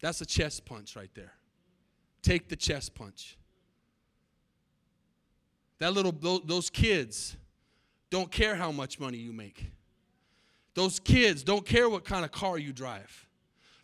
[0.00, 1.32] That's a chest punch right there.
[2.22, 3.36] Take the chest punch.
[5.78, 7.36] That little those kids
[8.10, 9.70] don't care how much money you make.
[10.74, 13.25] Those kids don't care what kind of car you drive.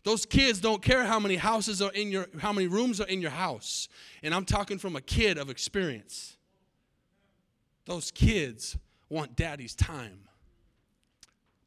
[0.04, 3.20] Those kids don't care how many houses are in your how many rooms are in
[3.20, 3.88] your house.
[4.22, 6.36] And I'm talking from a kid of experience.
[7.84, 8.76] Those kids
[9.08, 10.20] want daddy's time.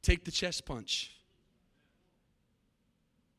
[0.02, 1.12] Take the chest punch.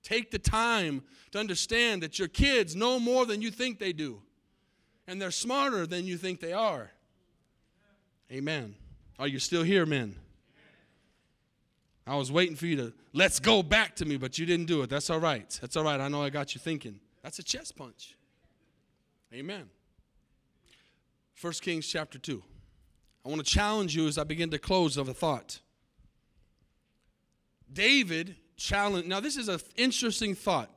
[0.02, 4.22] Take the time to understand that your kids know more than you think they do,
[5.06, 6.90] and they're smarter than you think they are.
[8.30, 8.76] Amen.
[9.18, 10.14] Are you still here, men?
[12.06, 14.82] I was waiting for you to let's go back to me, but you didn't do
[14.82, 14.90] it.
[14.90, 15.58] That's all right.
[15.60, 16.00] That's all right.
[16.00, 17.00] I know I got you thinking.
[17.22, 18.16] That's a chest punch.
[19.34, 19.68] Amen.
[21.40, 22.42] 1 Kings chapter 2.
[23.24, 25.60] I want to challenge you as I begin to close of a thought.
[27.72, 29.06] David challenge.
[29.06, 30.70] Now, this is an interesting thought.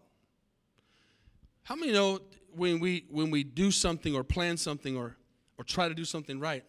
[1.61, 2.19] How many know
[2.55, 5.15] when we when we do something or plan something or
[5.59, 6.63] or try to do something right,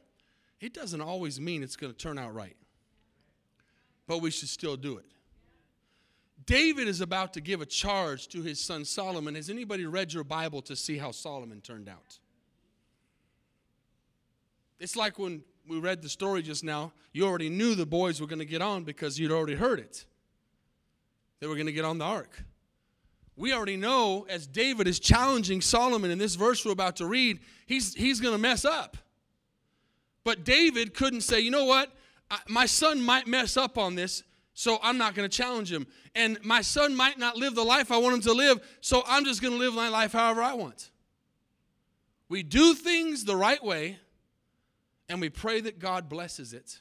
[0.61, 2.57] it doesn't always mean it's going to turn out right.
[4.11, 5.05] But we should still do it.
[6.45, 9.37] David is about to give a charge to his son Solomon.
[9.37, 12.19] Has anybody read your Bible to see how Solomon turned out?
[14.81, 18.27] It's like when we read the story just now, you already knew the boys were
[18.27, 20.05] going to get on because you'd already heard it
[21.39, 22.43] they were going to get on the ark.
[23.37, 27.39] We already know as David is challenging Solomon in this verse we're about to read,
[27.65, 28.97] he's, he's going to mess up.
[30.25, 31.95] But David couldn't say, you know what?
[32.31, 34.23] I, my son might mess up on this,
[34.55, 35.87] so I'm not going to challenge him.
[36.15, 39.25] And my son might not live the life I want him to live, so I'm
[39.25, 40.91] just going to live my life however I want.
[42.29, 43.99] We do things the right way,
[45.09, 46.81] and we pray that God blesses it.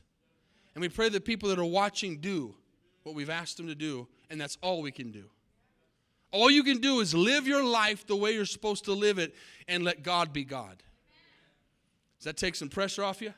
[0.75, 2.55] And we pray that people that are watching do
[3.03, 5.25] what we've asked them to do and that's all we can do.
[6.31, 9.33] All you can do is live your life the way you're supposed to live it
[9.67, 10.83] and let God be God.
[12.19, 13.33] Does that take some pressure off you?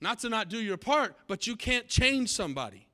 [0.00, 2.86] Not to not do your part, but you can't change somebody.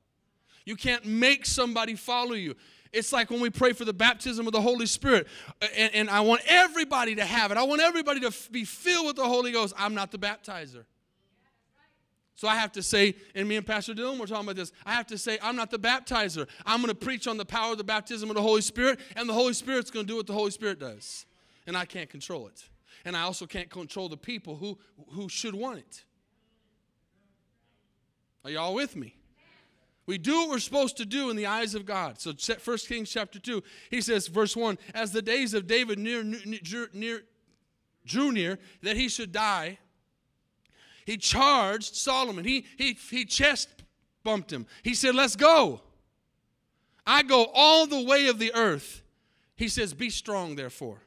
[0.65, 2.55] You can't make somebody follow you.
[2.91, 5.27] It's like when we pray for the baptism of the Holy Spirit,
[5.75, 7.57] and, and I want everybody to have it.
[7.57, 9.73] I want everybody to f- be filled with the Holy Ghost.
[9.77, 10.85] I'm not the baptizer.
[12.35, 14.71] So I have to say, and me and Pastor Dylan were talking about this.
[14.85, 16.47] I have to say, I'm not the baptizer.
[16.65, 19.27] I'm going to preach on the power of the baptism of the Holy Spirit, and
[19.27, 21.25] the Holy Spirit's going to do what the Holy Spirit does.
[21.65, 22.63] And I can't control it.
[23.05, 24.77] And I also can't control the people who,
[25.09, 26.03] who should want it.
[28.47, 29.13] Are y'all with me?
[30.05, 32.17] We do what we're supposed to do in the eyes of God.
[32.17, 36.23] So 1 Kings chapter 2, he says, verse 1, as the days of David near,
[36.23, 37.23] near, near,
[38.05, 39.79] drew near that he should die,
[41.05, 42.45] He charged Solomon.
[42.45, 43.67] He, he, he chest
[44.23, 44.65] bumped him.
[44.81, 45.81] He said, Let's go.
[47.05, 49.03] I go all the way of the earth.
[49.57, 51.01] He says, Be strong, therefore.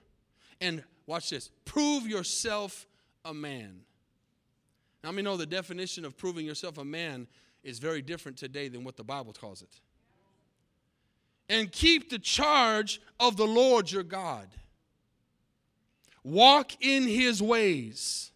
[0.61, 2.87] And watch this prove yourself
[3.25, 3.81] a man.
[5.03, 7.27] Now, me know the definition of proving yourself a man
[7.63, 9.81] is very different today than what the Bible calls it.
[11.49, 14.49] And keep the charge of the Lord your God.
[16.23, 18.31] Walk in his ways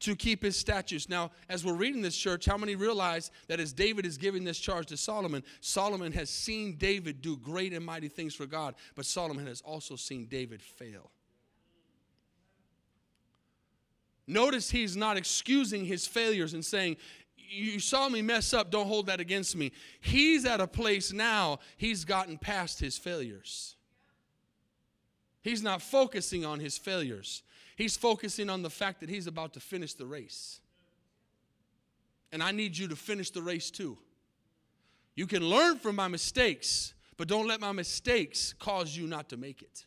[0.00, 1.08] to keep his statutes.
[1.08, 4.58] Now, as we're reading this church, how many realize that as David is giving this
[4.58, 9.06] charge to Solomon, Solomon has seen David do great and mighty things for God, but
[9.06, 11.10] Solomon has also seen David fail.
[14.26, 16.96] Notice he's not excusing his failures and saying,
[17.36, 19.72] You saw me mess up, don't hold that against me.
[20.00, 23.76] He's at a place now, he's gotten past his failures.
[25.42, 27.42] He's not focusing on his failures,
[27.76, 30.60] he's focusing on the fact that he's about to finish the race.
[32.32, 33.96] And I need you to finish the race too.
[35.14, 39.36] You can learn from my mistakes, but don't let my mistakes cause you not to
[39.36, 39.86] make it.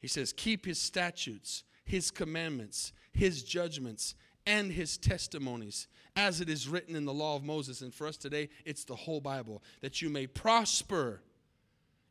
[0.00, 4.14] He says, Keep his statutes his commandments, his judgments,
[4.46, 7.80] and his testimonies, as it is written in the law of Moses.
[7.80, 11.22] And for us today, it's the whole Bible, that you may prosper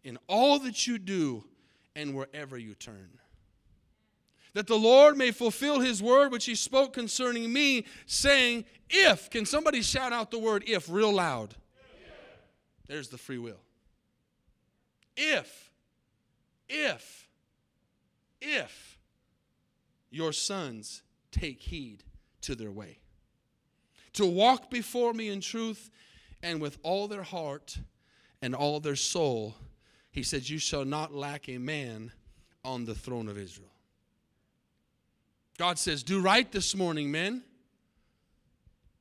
[0.04, 1.44] in all that you do
[1.96, 3.10] and wherever you turn.
[4.54, 9.46] That the Lord may fulfill his word which he spoke concerning me, saying, If, can
[9.46, 11.54] somebody shout out the word if real loud?
[12.88, 13.60] There's the free will.
[15.16, 15.72] If,
[16.68, 17.28] if,
[18.42, 18.97] if
[20.10, 22.04] your sons take heed
[22.42, 23.00] to their way.
[24.14, 25.90] To walk before me in truth
[26.42, 27.78] and with all their heart
[28.42, 29.56] and all their soul,
[30.12, 32.12] he said, You shall not lack a man
[32.64, 33.72] on the throne of Israel.
[35.58, 37.44] God says, Do right this morning, men.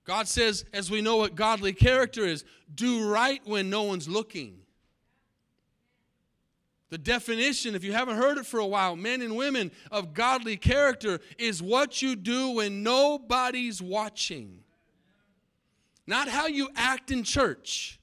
[0.06, 4.60] God says, as we know what godly character is, do right when no one's looking.
[6.88, 10.56] The definition, if you haven't heard it for a while, men and women of godly
[10.56, 14.60] character is what you do when nobody's watching.
[16.06, 17.98] Not how you act in church,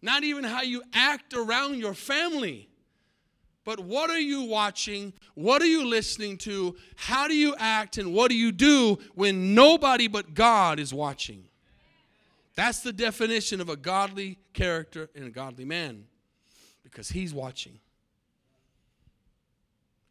[0.00, 2.68] not even how you act around your family.
[3.64, 5.12] But what are you watching?
[5.34, 6.74] What are you listening to?
[6.96, 7.96] How do you act?
[7.96, 11.44] And what do you do when nobody but God is watching?
[12.56, 16.06] That's the definition of a godly character and a godly man
[16.92, 17.80] because He's watching.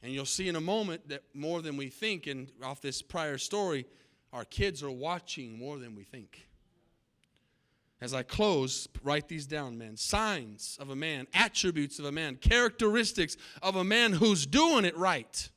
[0.03, 3.37] And you'll see in a moment that more than we think, and off this prior
[3.37, 3.85] story,
[4.33, 6.47] our kids are watching more than we think.
[8.01, 9.95] As I close, write these down, man.
[9.95, 14.97] Signs of a man, attributes of a man, characteristics of a man who's doing it
[14.97, 15.49] right.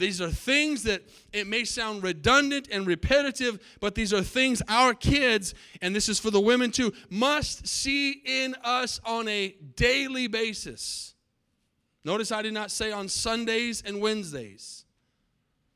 [0.00, 4.94] These are things that it may sound redundant and repetitive, but these are things our
[4.94, 10.26] kids, and this is for the women too, must see in us on a daily
[10.26, 11.14] basis.
[12.02, 14.86] Notice I did not say on Sundays and Wednesdays,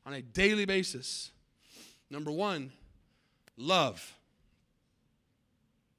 [0.07, 1.31] on a daily basis.
[2.09, 2.71] Number one,
[3.55, 4.15] love.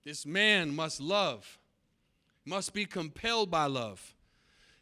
[0.04, 1.58] This man must love,
[2.44, 4.14] must be compelled by love.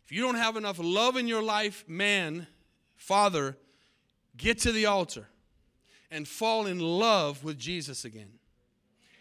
[0.07, 2.47] If you don't have enough love in your life, man,
[3.05, 3.59] Father,
[4.35, 5.27] get to the altar
[6.11, 8.39] and fall in love with Jesus again.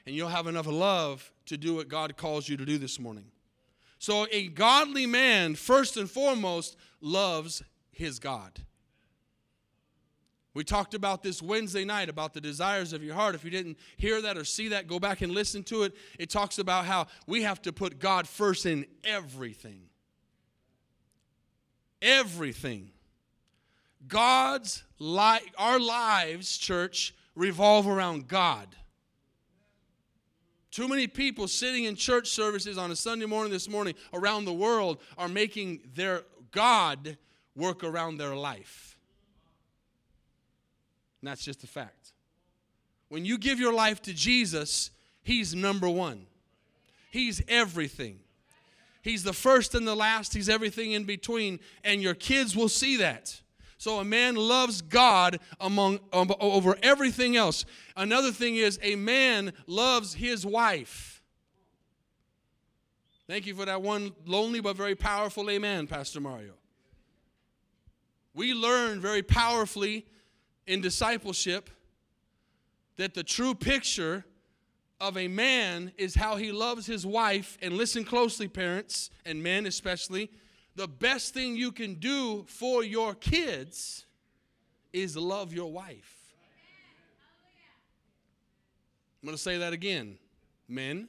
[0.06, 3.26] And you'll have enough love to do what God calls you to do this morning.
[4.00, 8.62] So, a godly man, first and foremost, loves his God.
[10.54, 13.36] We talked about this Wednesday night about the desires of your heart.
[13.36, 15.94] If you didn't hear that or see that, go back and listen to it.
[16.18, 19.90] It talks about how we have to put God first in everything.
[22.02, 22.92] Everything.
[24.08, 28.76] God's life, our lives, church, revolve around God.
[30.72, 34.54] Too many people sitting in church services on a Sunday morning this morning around the
[34.54, 37.18] world are making their God
[37.56, 38.98] work around their life.
[41.22, 42.14] And that's just a fact.
[43.10, 44.90] When you give your life to Jesus,
[45.22, 46.26] He's number one,
[47.12, 48.20] He's everything.
[49.04, 52.98] He's the first and the last, He's everything in between, and your kids will see
[52.98, 53.40] that.
[53.84, 57.66] So a man loves God among um, over everything else.
[57.98, 61.22] Another thing is a man loves his wife.
[63.28, 66.54] Thank you for that one lonely but very powerful amen, Pastor Mario.
[68.34, 70.06] We learn very powerfully
[70.66, 71.70] in discipleship
[72.96, 74.24] that the true picture
[75.02, 77.58] of a man is how he loves his wife.
[77.62, 80.32] And listen closely, parents, and men especially
[80.76, 84.06] the best thing you can do for your kids
[84.92, 86.34] is love your wife.
[89.22, 90.18] I'm going to say that again.
[90.68, 91.08] Men,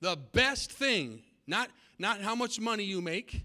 [0.00, 3.44] the best thing, not, not how much money you make,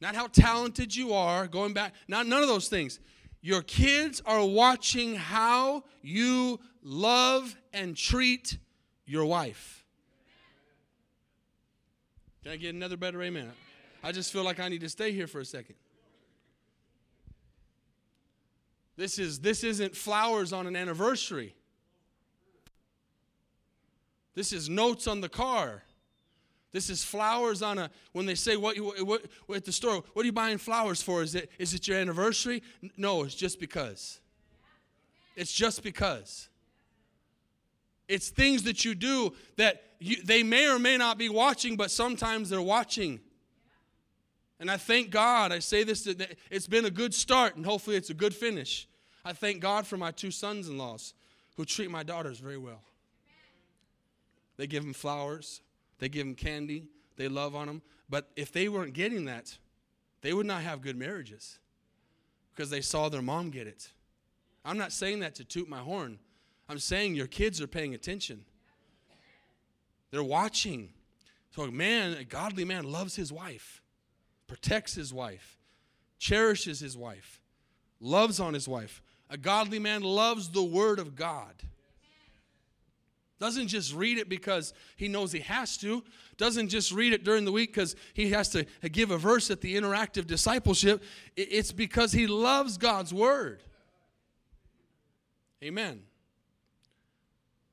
[0.00, 2.98] not how talented you are, going back, not none of those things.
[3.42, 8.58] Your kids are watching how you love and treat
[9.06, 9.79] your wife.
[12.42, 13.50] Can I get another better amen?
[14.02, 15.76] I just feel like I need to stay here for a second.
[18.96, 21.54] This is this isn't flowers on an anniversary.
[24.34, 25.84] This is notes on the car.
[26.72, 30.04] This is flowers on a when they say what you what, what at the store,
[30.12, 31.22] what are you buying flowers for?
[31.22, 32.62] Is it is it your anniversary?
[32.98, 34.20] No, it's just because.
[35.34, 36.49] It's just because.
[38.10, 41.90] It's things that you do that you, they may or may not be watching, but
[41.90, 43.20] sometimes they're watching.
[44.58, 45.52] And I thank God.
[45.52, 46.08] I say this,
[46.50, 48.88] it's been a good start, and hopefully it's a good finish.
[49.24, 51.14] I thank God for my two sons in laws
[51.56, 52.82] who treat my daughters very well.
[54.56, 55.60] They give them flowers,
[55.98, 57.82] they give them candy, they love on them.
[58.08, 59.56] But if they weren't getting that,
[60.20, 61.58] they would not have good marriages
[62.54, 63.92] because they saw their mom get it.
[64.64, 66.18] I'm not saying that to toot my horn.
[66.70, 68.44] I'm saying your kids are paying attention.
[70.12, 70.90] They're watching.
[71.50, 73.82] So a man, a godly man loves his wife,
[74.46, 75.58] protects his wife,
[76.20, 77.40] cherishes his wife,
[77.98, 79.02] loves on his wife.
[79.28, 81.54] A godly man loves the word of God.
[83.40, 86.04] Doesn't just read it because he knows he has to.
[86.36, 89.60] Doesn't just read it during the week because he has to give a verse at
[89.60, 91.02] the interactive discipleship.
[91.36, 93.64] It's because he loves God's word.
[95.64, 96.02] Amen.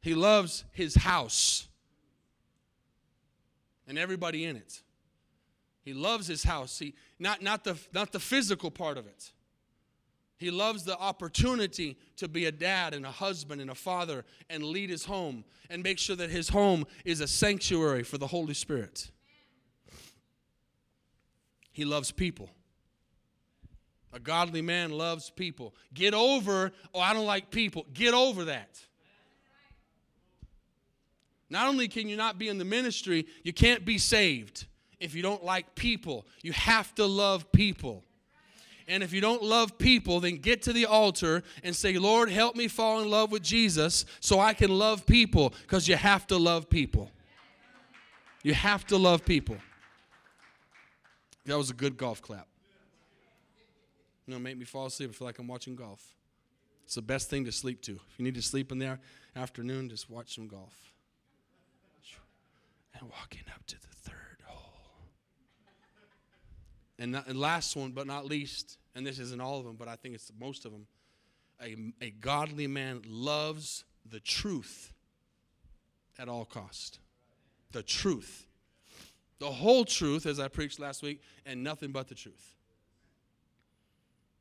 [0.02, 1.68] He loves his house
[3.88, 4.82] and everybody in it.
[5.82, 6.78] He loves his house.
[6.78, 9.32] He, not, not, the, not the physical part of it.
[10.38, 14.64] He loves the opportunity to be a dad and a husband and a father and
[14.64, 18.54] lead his home and make sure that his home is a sanctuary for the Holy
[18.54, 19.10] Spirit.
[21.72, 22.50] He loves people.
[24.14, 25.74] A godly man loves people.
[25.94, 27.86] Get over, oh, I don't like people.
[27.94, 28.80] Get over that.
[31.50, 34.66] Not only can you not be in the ministry, you can't be saved
[35.00, 36.26] if you don't like people.
[36.42, 38.04] You have to love people.
[38.88, 42.56] And if you don't love people, then get to the altar and say, Lord, help
[42.56, 46.38] me fall in love with Jesus so I can love people because you have to
[46.38, 47.12] love people.
[48.44, 49.58] You have to love people.
[51.46, 52.48] That was a good golf clap.
[54.26, 55.10] You know, make me fall asleep.
[55.10, 56.02] I feel like I'm watching golf.
[56.86, 57.94] It's the best thing to sleep to.
[57.94, 59.00] If you need to sleep in the
[59.36, 60.87] afternoon, just watch some golf.
[63.00, 63.88] And walking up to the
[67.00, 69.88] and, not, and last one, but not least, and this isn't all of them, but
[69.88, 70.88] I think it's most of them.
[71.62, 74.94] A, a godly man loves the truth
[76.18, 77.00] at all cost.
[77.72, 78.46] The truth.
[79.40, 82.56] The whole truth, as I preached last week, and nothing but the truth.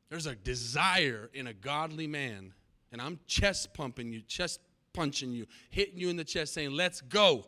[0.09, 2.53] There's a desire in a godly man,
[2.91, 4.61] and I'm chest pumping you, chest
[4.93, 7.45] punching you, hitting you in the chest, saying, Let's go.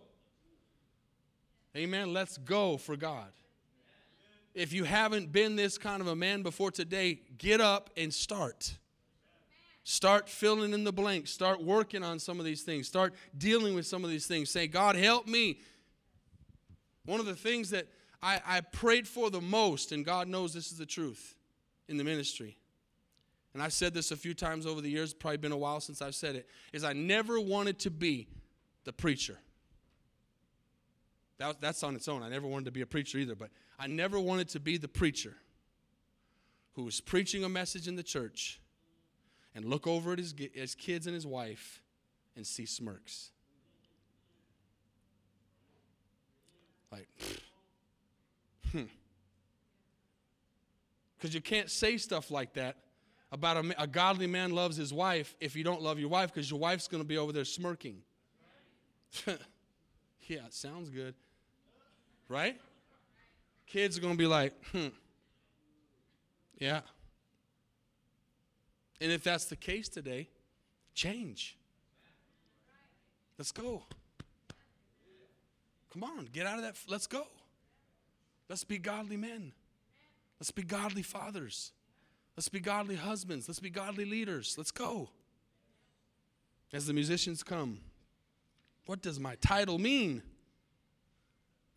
[1.76, 2.14] Amen.
[2.14, 3.32] Let's go for God
[4.54, 8.78] if you haven't been this kind of a man before today, get up and start.
[9.84, 11.32] Start filling in the blanks.
[11.32, 12.88] Start working on some of these things.
[12.88, 14.50] Start dealing with some of these things.
[14.50, 15.60] Say, God, help me.
[17.06, 17.88] One of the things that
[18.22, 21.36] I, I prayed for the most, and God knows this is the truth
[21.88, 22.58] in the ministry,
[23.54, 26.02] and I've said this a few times over the years, probably been a while since
[26.02, 28.28] I've said it, is I never wanted to be
[28.84, 29.40] the preacher.
[31.40, 32.22] That, that's on its own.
[32.22, 34.88] I never wanted to be a preacher either, but I never wanted to be the
[34.88, 35.36] preacher
[36.74, 38.60] who was preaching a message in the church
[39.56, 41.82] and look over at his, his kids and his wife
[42.36, 43.32] and see smirks.
[46.92, 47.08] Like,
[48.72, 48.84] hmm.
[51.18, 52.78] Because you can't say stuff like that
[53.30, 56.50] about a, a, godly man loves his wife if you don't love your wife because
[56.50, 57.98] your wife's going to be over there smirking.
[60.28, 61.16] yeah, sounds good.
[62.30, 62.56] Right?
[63.66, 64.88] Kids are going to be like, hmm,
[66.58, 66.82] yeah.
[69.02, 70.30] And if that's the case today,
[70.94, 71.58] change.
[73.38, 73.84] Let's go.
[75.92, 76.76] Come on, get out of that.
[76.88, 77.26] Let's go.
[78.48, 79.54] Let's be godly men.
[80.40, 81.72] Let's be godly fathers.
[82.38, 83.48] Let's be godly husbands.
[83.48, 84.56] Let's be godly leaders.
[84.58, 85.10] Let's go.
[86.72, 87.80] As the musicians come,
[88.86, 90.22] what does my title mean?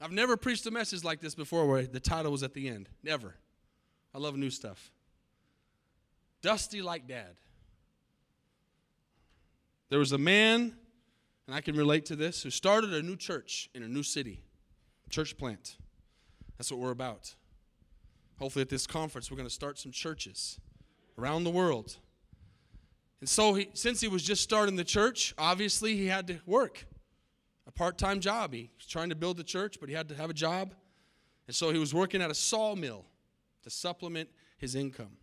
[0.03, 2.89] I've never preached a message like this before where the title was at the end.
[3.05, 3.37] Never.
[4.13, 4.91] I love new stuff.
[6.43, 7.37] Dusty like dad.
[9.91, 10.75] There was a man,
[11.47, 14.43] and I can relate to this, who started a new church in a new city,
[15.09, 15.77] church plant.
[16.59, 17.37] That's what we're about.
[18.41, 20.59] Hopefully, at this conference, we're going to start some churches
[21.17, 21.97] around the world.
[23.21, 26.87] And so, he, since he was just starting the church, obviously he had to work
[27.67, 28.53] a part time job.
[28.53, 30.75] He was trying to build the church, but he had to have a job.
[31.47, 33.05] And so he was working at a sawmill
[33.63, 35.17] to supplement his income.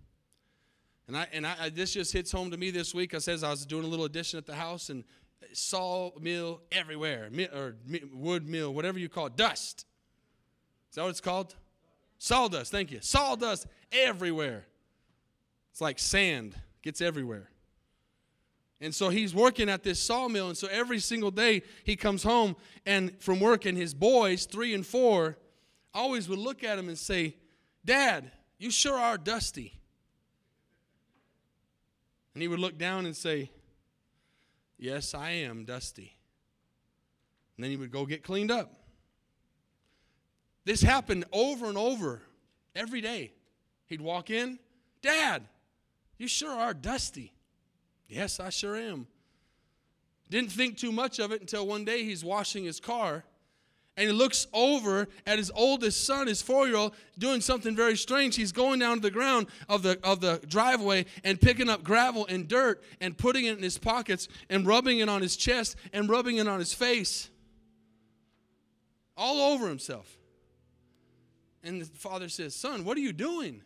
[1.07, 3.13] And I and I, this just hits home to me this week.
[3.15, 5.03] I says I was doing a little addition at the house and
[5.53, 7.75] sawmill everywhere, or
[8.13, 9.85] wood mill, whatever you call it, dust.
[10.89, 11.55] Is that what it's called?
[12.19, 12.71] Sawdust.
[12.71, 12.99] Thank you.
[13.01, 14.65] Sawdust everywhere.
[15.71, 17.49] It's like sand gets everywhere.
[18.81, 20.47] And so he's working at this sawmill.
[20.47, 22.55] And so every single day he comes home
[22.85, 25.37] and from work, and his boys, three and four,
[25.93, 27.35] always would look at him and say,
[27.83, 29.79] Dad, you sure are dusty.
[32.33, 33.51] And he would look down and say,
[34.77, 36.15] Yes, I am dusty.
[37.57, 38.71] And then he would go get cleaned up.
[40.63, 42.21] This happened over and over
[42.73, 43.33] every day.
[43.87, 44.57] He'd walk in,
[45.01, 45.43] Dad,
[46.17, 47.33] you sure are dusty.
[48.09, 49.07] Yes, I sure am.
[50.29, 53.23] Didn't think too much of it until one day he's washing his car
[53.99, 57.97] and he looks over at his oldest son, his four year old, doing something very
[57.97, 58.35] strange.
[58.37, 62.25] He's going down to the ground of the, of the driveway and picking up gravel
[62.27, 66.07] and dirt and putting it in his pockets and rubbing it on his chest and
[66.07, 67.29] rubbing it on his face.
[69.17, 70.17] All over himself.
[71.61, 73.61] And the father says, Son, what are you doing?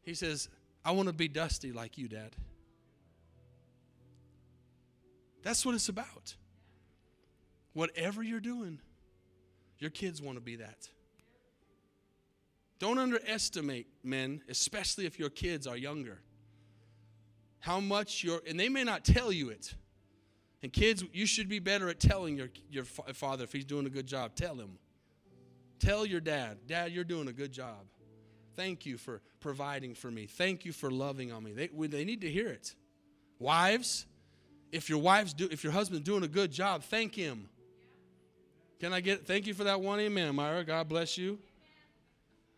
[0.00, 0.48] He says,
[0.82, 2.34] I want to be dusty like you, Dad.
[5.42, 6.36] That's what it's about.
[7.72, 8.80] Whatever you're doing,
[9.78, 10.88] your kids want to be that.
[12.78, 16.20] Don't underestimate men, especially if your kids are younger.
[17.60, 19.74] How much your and they may not tell you it.
[20.62, 23.90] And kids, you should be better at telling your your father if he's doing a
[23.90, 24.34] good job.
[24.34, 24.78] Tell him.
[25.78, 27.86] Tell your dad, Dad, you're doing a good job.
[28.54, 30.26] Thank you for providing for me.
[30.26, 31.52] Thank you for loving on me.
[31.52, 32.74] They, they need to hear it.
[33.38, 34.04] Wives,
[34.72, 37.48] if your wife's do, if your husband's doing a good job, thank him.
[38.80, 40.64] Can I get thank you for that one amen, Myra?
[40.64, 41.38] God bless you.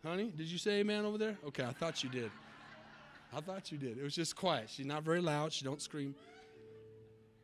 [0.05, 1.37] Honey, did you say amen over there?
[1.47, 2.29] Okay, I thought you did.
[3.35, 3.97] I thought you did.
[3.97, 4.69] It was just quiet.
[4.69, 5.53] She's not very loud.
[5.53, 6.13] She don't scream.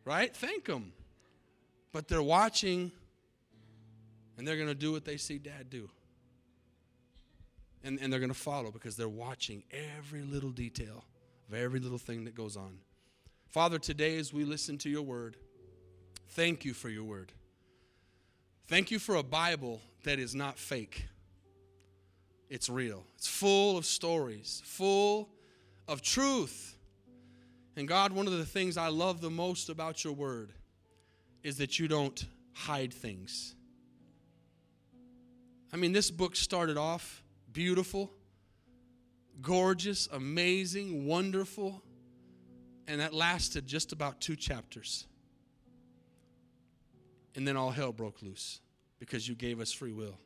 [0.06, 0.36] Right?
[0.36, 0.94] Thank them.
[1.92, 2.92] But they're watching
[4.38, 5.90] and they're going to do what they see dad do.
[7.84, 9.64] And, and they're going to follow because they're watching
[9.98, 11.04] every little detail
[11.50, 12.78] of every little thing that goes on.
[13.50, 15.36] Father, today as we listen to your word,
[16.30, 17.32] thank you for your word.
[18.68, 21.08] Thank you for a Bible that is not fake.
[22.48, 23.04] It's real.
[23.18, 25.30] It's full of stories, full
[25.88, 26.76] of truth.
[27.76, 30.54] And God, one of the things I love the most about your word
[31.42, 32.24] is that you don't
[32.54, 33.56] hide things.
[35.74, 38.12] I mean, this book started off beautiful,
[39.42, 41.82] gorgeous, amazing, wonderful
[42.90, 45.06] and that lasted just about two chapters.
[47.36, 48.62] And then all hell broke loose
[48.98, 50.18] because you gave us free will.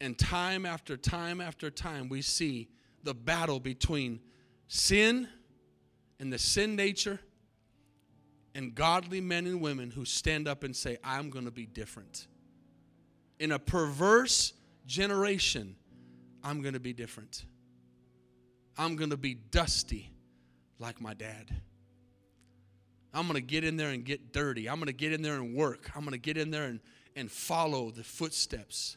[0.00, 2.68] And time after time after time, we see
[3.02, 4.20] the battle between
[4.68, 5.26] sin
[6.20, 7.18] and the sin nature
[8.54, 12.28] and godly men and women who stand up and say, I'm going to be different.
[13.40, 14.52] In a perverse
[14.86, 15.74] generation,
[16.44, 17.44] I'm going to be different.
[18.76, 20.12] I'm going to be dusty
[20.78, 21.54] like my dad.
[23.12, 24.68] I'm going to get in there and get dirty.
[24.68, 25.90] I'm going to get in there and work.
[25.94, 26.80] I'm going to get in there and,
[27.16, 28.96] and follow the footsteps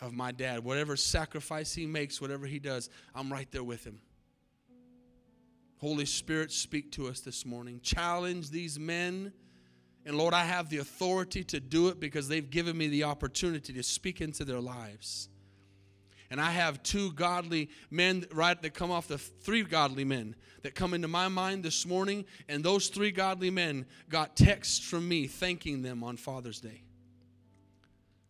[0.00, 0.64] of my dad.
[0.64, 4.00] Whatever sacrifice he makes, whatever he does, I'm right there with him.
[5.78, 7.80] Holy Spirit, speak to us this morning.
[7.82, 9.32] Challenge these men.
[10.04, 13.72] And Lord, I have the authority to do it because they've given me the opportunity
[13.72, 15.28] to speak into their lives
[16.30, 20.74] and I have two godly men right that come off the three godly men that
[20.74, 25.26] come into my mind this morning, and those three godly men got texts from me
[25.26, 26.82] thanking them on Father's Day.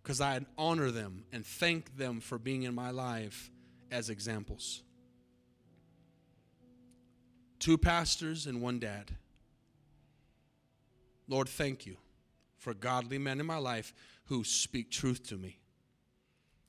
[0.02, 3.50] Because I honor them and thank them for being in my life
[3.90, 4.82] as examples.
[7.58, 9.10] Two pastors and one dad.
[11.26, 11.96] Lord, thank you
[12.58, 13.92] for godly men in my life
[14.26, 15.58] who speak truth to me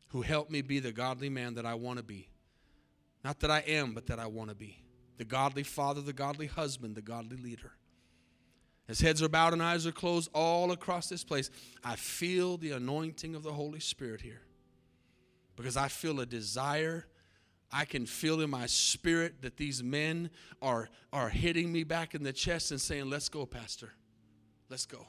[0.09, 2.29] who helped me be the godly man that I want to be.
[3.23, 4.77] Not that I am, but that I want to be.
[5.17, 7.73] The godly father, the godly husband, the godly leader.
[8.87, 11.49] As heads are bowed and eyes are closed all across this place,
[11.83, 14.41] I feel the anointing of the Holy Spirit here.
[15.55, 17.05] Because I feel a desire
[17.71, 20.29] I can feel in my spirit that these men
[20.61, 23.91] are, are hitting me back in the chest and saying, Let's go, Pastor.
[24.69, 25.05] Let's go.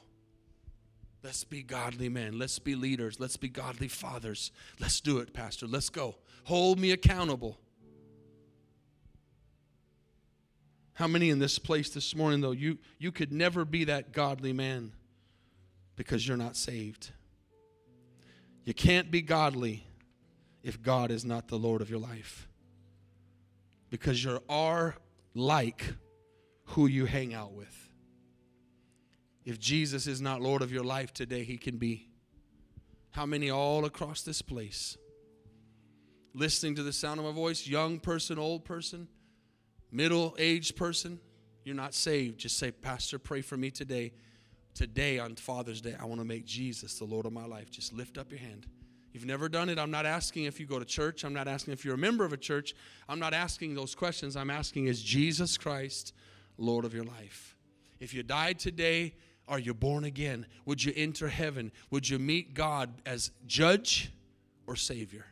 [1.23, 2.39] Let's be godly men.
[2.39, 3.19] Let's be leaders.
[3.19, 4.51] Let's be godly fathers.
[4.79, 5.67] Let's do it, Pastor.
[5.67, 6.15] Let's go.
[6.45, 7.59] Hold me accountable.
[10.93, 14.53] How many in this place this morning, though, you, you could never be that godly
[14.53, 14.91] man
[15.95, 17.11] because you're not saved?
[18.65, 19.85] You can't be godly
[20.63, 22.47] if God is not the Lord of your life
[23.89, 24.95] because you are
[25.33, 25.93] like
[26.65, 27.88] who you hang out with.
[29.49, 32.07] If Jesus is not Lord of your life today, He can be.
[33.09, 34.95] How many all across this place?
[36.35, 39.07] Listening to the sound of my voice, young person, old person,
[39.91, 41.19] middle aged person,
[41.63, 42.37] you're not saved.
[42.37, 44.13] Just say, Pastor, pray for me today.
[44.75, 47.71] Today on Father's Day, I want to make Jesus the Lord of my life.
[47.71, 48.67] Just lift up your hand.
[49.13, 49.79] You've never done it.
[49.79, 51.23] I'm not asking if you go to church.
[51.23, 52.75] I'm not asking if you're a member of a church.
[53.09, 54.37] I'm not asking those questions.
[54.37, 56.13] I'm asking, is Jesus Christ
[56.59, 57.55] Lord of your life?
[57.99, 59.15] If you died today,
[59.49, 60.45] are you born again?
[60.65, 61.71] Would you enter heaven?
[61.89, 64.11] Would you meet God as judge
[64.67, 65.25] or savior?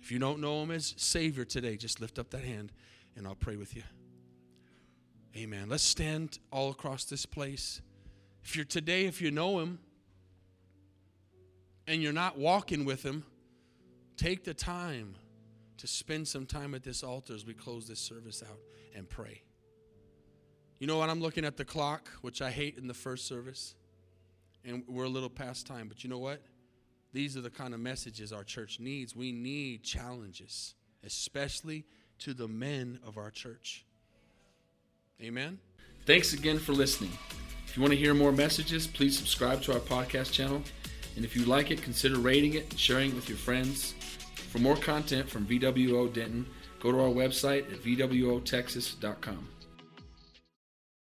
[0.00, 2.72] If you don't know him as savior today, just lift up that hand
[3.16, 3.82] and I'll pray with you.
[5.36, 5.68] Amen.
[5.68, 7.82] Let's stand all across this place.
[8.44, 9.80] If you're today, if you know him
[11.86, 13.24] and you're not walking with him,
[14.16, 15.16] take the time
[15.78, 18.58] to spend some time at this altar as we close this service out
[18.94, 19.42] and pray.
[20.78, 21.10] You know what?
[21.10, 23.74] I'm looking at the clock, which I hate in the first service,
[24.64, 25.88] and we're a little past time.
[25.88, 26.40] But you know what?
[27.12, 29.16] These are the kind of messages our church needs.
[29.16, 30.74] We need challenges,
[31.04, 31.84] especially
[32.20, 33.84] to the men of our church.
[35.20, 35.58] Amen.
[36.06, 37.10] Thanks again for listening.
[37.66, 40.62] If you want to hear more messages, please subscribe to our podcast channel.
[41.16, 43.94] And if you like it, consider rating it and sharing it with your friends.
[44.52, 46.46] For more content from VWO Denton,
[46.80, 49.48] go to our website at VWOTexas.com.